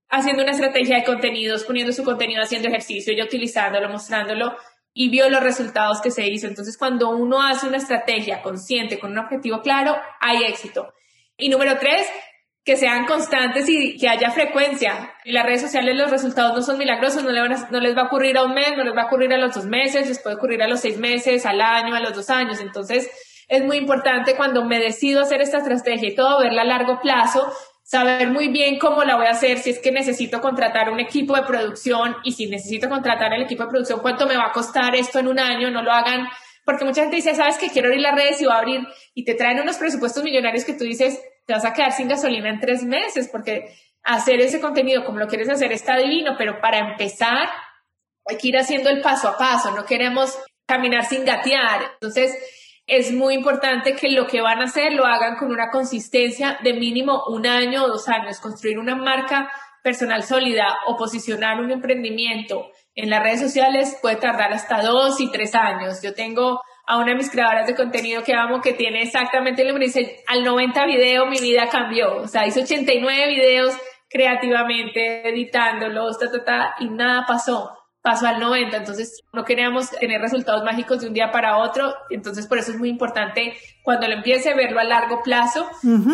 haciendo 0.10 0.44
una 0.44 0.52
estrategia 0.52 0.98
de 0.98 1.04
contenidos, 1.06 1.64
poniendo 1.64 1.94
su 1.94 2.04
contenido, 2.04 2.44
haciendo 2.44 2.68
ejercicio, 2.68 3.14
y 3.14 3.22
utilizándolo, 3.22 3.90
mostrándolo 3.90 4.56
y 4.94 5.10
vio 5.10 5.30
los 5.30 5.42
resultados 5.42 6.02
que 6.02 6.12
se 6.12 6.28
hizo. 6.28 6.48
Entonces, 6.48 6.78
cuando 6.78 7.10
uno 7.10 7.42
hace 7.42 7.68
una 7.68 7.78
estrategia 7.78 8.42
consciente, 8.42 9.00
con 9.00 9.12
un 9.12 9.20
objetivo 9.20 9.62
claro, 9.62 9.96
hay 10.20 10.44
éxito. 10.44 10.94
Y 11.38 11.50
número 11.50 11.78
tres, 11.80 12.08
que 12.70 12.78
sean 12.78 13.08
constantes 13.08 13.68
y 13.68 13.98
que 13.98 14.08
haya 14.08 14.30
frecuencia. 14.30 15.12
En 15.26 15.34
las 15.34 15.44
redes 15.44 15.62
sociales 15.62 15.98
los 15.98 16.12
resultados 16.12 16.56
no 16.56 16.62
son 16.62 16.78
milagrosos, 16.78 17.24
no, 17.24 17.32
no 17.32 17.80
les 17.80 17.98
va 17.98 18.02
a 18.02 18.06
ocurrir 18.06 18.38
a 18.38 18.44
un 18.44 18.54
mes, 18.54 18.78
no 18.78 18.84
les 18.84 18.96
va 18.96 19.02
a 19.02 19.06
ocurrir 19.08 19.34
a 19.34 19.40
los 19.40 19.56
dos 19.56 19.66
meses, 19.66 20.08
les 20.08 20.20
puede 20.20 20.36
ocurrir 20.36 20.62
a 20.62 20.68
los 20.68 20.80
seis 20.80 21.00
meses, 21.00 21.48
al 21.48 21.62
año, 21.62 21.96
a 21.96 22.00
los 22.00 22.14
dos 22.14 22.30
años. 22.30 22.60
Entonces, 22.60 23.10
es 23.48 23.64
muy 23.64 23.78
importante 23.78 24.36
cuando 24.36 24.66
me 24.66 24.78
decido 24.78 25.24
hacer 25.24 25.42
esta 25.42 25.58
estrategia 25.58 26.10
y 26.10 26.14
todo, 26.14 26.44
verla 26.44 26.62
a 26.62 26.66
largo 26.66 27.02
plazo 27.02 27.52
saber 27.82 28.30
muy 28.30 28.50
bien 28.50 28.78
cómo 28.78 29.04
la 29.04 29.16
voy 29.16 29.26
a 29.26 29.32
hacer, 29.32 29.58
si 29.58 29.72
es 29.72 29.80
que 29.80 29.92
necesito 29.92 30.40
contratar 30.42 30.92
un 30.92 31.00
equipo 31.00 31.36
de 31.36 31.42
producción 31.42 32.18
y 32.24 32.34
si 32.34 32.46
necesito 32.46 32.88
contratar 32.88 33.34
el 33.34 33.42
equipo 33.42 33.64
de 33.64 33.70
producción, 33.70 34.00
cuánto 34.02 34.28
me 34.28 34.38
va 34.38 34.50
a 34.50 34.52
costar 34.52 34.94
esto 34.94 35.18
en 35.18 35.28
un 35.28 35.40
año, 35.40 35.72
no 35.72 35.82
lo 35.82 35.92
hagan, 35.92 36.28
porque 36.66 36.86
mucha 36.86 37.02
gente 37.02 37.16
dice, 37.16 37.34
sabes 37.34 37.58
que 37.58 37.70
quiero 37.70 37.88
abrir 37.88 38.04
las 38.04 38.14
redes 38.14 38.40
y 38.44 38.46
va 38.46 38.58
a 38.58 38.60
abrir 38.60 38.88
y 39.16 39.26
te 39.26 39.34
traen 39.34 39.60
unos 39.60 39.78
presupuestos 39.78 40.24
millonarios 40.24 40.66
que 40.66 40.74
tú 40.74 40.84
dices, 40.84 41.20
te 41.50 41.56
vas 41.56 41.66
a 41.66 41.74
quedar 41.74 41.92
sin 41.94 42.08
gasolina 42.08 42.48
en 42.48 42.60
tres 42.60 42.84
meses, 42.84 43.28
porque 43.28 43.76
hacer 44.04 44.40
ese 44.40 44.62
contenido 44.62 45.04
como 45.04 45.18
lo 45.18 45.28
quieres 45.28 45.50
hacer 45.50 45.72
está 45.72 45.98
divino, 45.98 46.36
pero 46.38 46.62
para 46.62 46.78
empezar 46.78 47.50
hay 48.28 48.38
que 48.38 48.50
ir 48.50 48.58
haciendo 48.60 48.92
el 48.92 49.02
paso 49.02 49.28
a 49.28 49.36
paso, 49.36 49.72
no 49.72 49.84
queremos 49.84 50.38
caminar 50.68 51.06
sin 51.06 51.26
gatear. 51.26 51.94
Entonces, 51.94 52.38
es 52.86 53.12
muy 53.12 53.34
importante 53.34 53.96
que 53.96 54.12
lo 54.12 54.28
que 54.28 54.42
van 54.42 54.62
a 54.62 54.66
hacer 54.66 54.94
lo 54.94 55.08
hagan 55.08 55.38
con 55.38 55.50
una 55.50 55.72
consistencia 55.72 56.60
de 56.62 56.74
mínimo 56.74 57.24
un 57.30 57.48
año 57.48 57.84
o 57.84 57.88
dos 57.88 58.08
años. 58.10 58.40
Construir 58.40 58.78
una 58.78 58.96
marca 58.96 59.52
personal 59.84 60.22
sólida 60.22 60.68
o 60.86 60.98
posicionar 60.98 61.62
un 61.62 61.72
emprendimiento 61.72 62.70
en 62.94 63.10
las 63.10 63.24
redes 63.24 63.40
sociales 63.40 63.98
puede 64.04 64.18
tardar 64.18 64.54
hasta 64.54 64.84
dos 64.84 65.20
y 65.20 65.32
tres 65.32 65.56
años. 65.56 66.00
Yo 66.04 66.14
tengo 66.14 66.62
a 66.90 66.98
una 66.98 67.12
de 67.12 67.18
mis 67.18 67.30
creadoras 67.30 67.68
de 67.68 67.76
contenido 67.76 68.24
que 68.24 68.34
amo 68.34 68.62
que 68.62 68.74
tiene 68.74 69.04
exactamente 69.04 69.64
lo 69.64 69.76
que 69.76 69.86
dice, 69.86 70.18
al 70.26 70.44
90 70.44 70.88
video 70.88 71.28
mi 71.28 71.40
vida 71.40 71.70
cambió. 71.70 72.18
O 72.18 72.28
sea, 72.28 72.48
hice 72.48 72.64
89 72.64 73.28
videos 73.28 73.78
creativamente, 74.10 75.30
editándolos, 75.30 76.18
ta, 76.18 76.32
ta, 76.32 76.44
ta, 76.44 76.76
y 76.80 76.90
nada 76.90 77.26
pasó 77.28 77.76
pasó 78.02 78.28
al 78.28 78.40
90, 78.40 78.78
entonces 78.78 79.22
no 79.34 79.44
queríamos 79.44 79.92
tener 79.92 80.22
resultados 80.22 80.64
mágicos 80.64 81.02
de 81.02 81.08
un 81.08 81.14
día 81.14 81.32
para 81.32 81.58
otro, 81.58 81.94
entonces 82.10 82.48
por 82.48 82.58
eso 82.58 82.72
es 82.72 82.80
muy 82.80 82.90
importante 82.90 83.54
cuando 83.84 84.08
lo 84.08 84.14
empiece 84.14 84.50
a 84.50 84.56
verlo 84.56 84.80
a 84.80 84.86
largo 84.86 85.22
plazo 85.22 85.68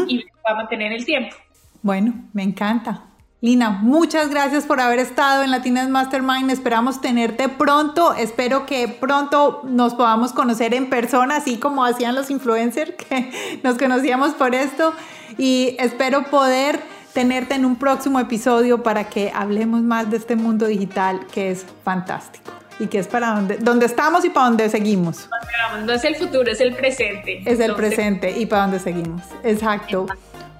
y 0.07 0.25
va 0.45 0.53
a 0.53 0.55
mantener 0.55 0.91
el 0.91 1.05
tiempo. 1.05 1.35
Bueno, 1.83 2.27
me 2.33 2.41
encanta. 2.41 3.14
Lina, 3.45 3.69
muchas 3.69 4.31
gracias 4.31 4.63
por 4.63 4.81
haber 4.81 4.97
estado 4.97 5.43
en 5.43 5.51
Latinas 5.51 5.87
Mastermind. 5.87 6.49
Esperamos 6.49 6.99
tenerte 6.99 7.47
pronto. 7.47 8.15
Espero 8.15 8.65
que 8.65 8.87
pronto 8.87 9.61
nos 9.65 9.93
podamos 9.93 10.33
conocer 10.33 10.73
en 10.73 10.89
persona, 10.89 11.35
así 11.35 11.57
como 11.59 11.85
hacían 11.85 12.15
los 12.15 12.31
influencers 12.31 12.93
que 13.07 13.59
nos 13.61 13.77
conocíamos 13.77 14.33
por 14.33 14.55
esto. 14.55 14.95
Y 15.37 15.75
espero 15.77 16.23
poder 16.23 16.79
tenerte 17.13 17.53
en 17.53 17.65
un 17.65 17.75
próximo 17.75 18.19
episodio 18.19 18.81
para 18.81 19.09
que 19.09 19.31
hablemos 19.31 19.83
más 19.83 20.09
de 20.09 20.17
este 20.17 20.35
mundo 20.35 20.65
digital 20.65 21.27
que 21.31 21.51
es 21.51 21.67
fantástico 21.83 22.51
y 22.79 22.87
que 22.87 22.97
es 22.97 23.05
para 23.07 23.35
donde, 23.35 23.57
donde 23.57 23.85
estamos 23.85 24.25
y 24.25 24.31
para 24.31 24.47
donde 24.47 24.69
seguimos. 24.69 25.29
No 25.85 25.93
es 25.93 26.03
el 26.03 26.15
futuro, 26.15 26.51
es 26.51 26.61
el 26.61 26.75
presente. 26.75 27.43
Es 27.45 27.59
el 27.59 27.75
presente 27.75 28.31
y 28.39 28.47
para 28.47 28.63
donde 28.63 28.79
seguimos. 28.79 29.21
Exacto. 29.43 30.07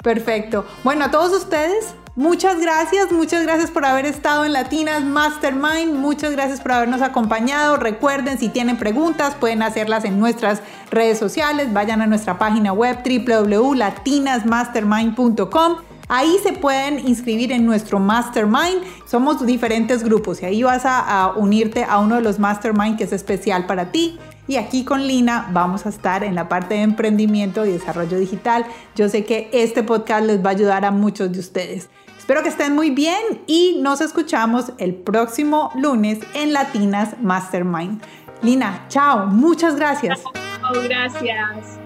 Perfecto. 0.04 0.68
Bueno, 0.84 1.06
a 1.06 1.10
todos 1.10 1.32
ustedes, 1.32 1.96
muchas 2.16 2.60
gracias, 2.60 3.12
muchas 3.12 3.44
gracias 3.44 3.70
por 3.72 3.86
haber 3.86 4.06
estado 4.06 4.46
en 4.46 4.54
Latinas 4.54 5.04
Mastermind, 5.04 5.94
muchas 5.94 6.32
gracias 6.32 6.62
por 6.62 6.74
habernos 6.74 7.02
acompañado. 7.02 7.78
Recuerden, 7.78 8.38
si 8.38 8.50
tienen 8.50 8.78
preguntas, 8.78 9.34
pueden 9.36 9.64
hacerlas 9.64 10.06
en 10.06 10.20
nuestras 10.20 10.62
redes 10.92 11.18
sociales. 11.20 11.74
Vayan 11.74 12.02
a 12.02 12.08
nuestra 12.08 12.38
página 12.38 12.74
web 12.74 13.00
www.latinasmastermind.com 13.04 15.78
Ahí 16.08 16.38
se 16.44 16.54
pueden 16.54 17.08
inscribir 17.08 17.52
en 17.52 17.66
nuestro 17.66 18.00
mastermind. 18.00 18.84
Somos 19.06 19.44
diferentes 19.44 20.04
grupos 20.04 20.42
y 20.42 20.46
ahí 20.46 20.64
vas 20.64 20.84
a, 20.86 21.34
unirte 21.36 21.84
a 21.84 22.00
uno 22.00 22.16
de 22.16 22.22
los 22.22 22.38
mastermind 22.38 22.98
que 22.98 23.06
es 23.06 23.14
especial 23.14 23.66
para 23.66 23.92
ti. 23.92 24.20
Y 24.48 24.58
aquí 24.58 24.84
con 24.84 25.08
Lina 25.08 25.50
vamos 25.52 25.88
a 25.88 25.90
estar 25.90 26.24
en 26.24 26.36
la 26.36 26.48
parte 26.48 26.76
de 26.76 26.82
emprendimiento 26.82 27.66
y 27.66 27.72
desarrollo 27.72 28.20
digital. 28.20 28.66
Yo 28.96 29.10
sé 29.10 29.26
que 29.26 29.50
este 29.52 29.82
podcast 29.82 30.28
les 30.28 30.46
va 30.46 30.50
a 30.50 30.54
ayudar 30.54 30.86
a 30.86 30.92
muchos 30.92 31.32
de 31.32 31.40
ustedes. 31.40 31.90
Espero 32.26 32.42
que 32.42 32.50
estén 32.50 32.74
muy 32.74 32.90
bien 32.90 33.44
y 33.46 33.78
nos 33.84 34.02
escuchamos 34.02 34.72
el 34.80 34.96
próximo 34.96 35.70
lunes 35.76 36.18
en 36.34 36.54
Latinas 36.54 37.14
Mastermind. 37.22 38.02
Lina, 38.42 38.88
chao, 38.88 39.28
muchas 39.28 39.76
gracias. 39.76 40.24
Chao, 40.24 40.82
gracias. 40.90 41.85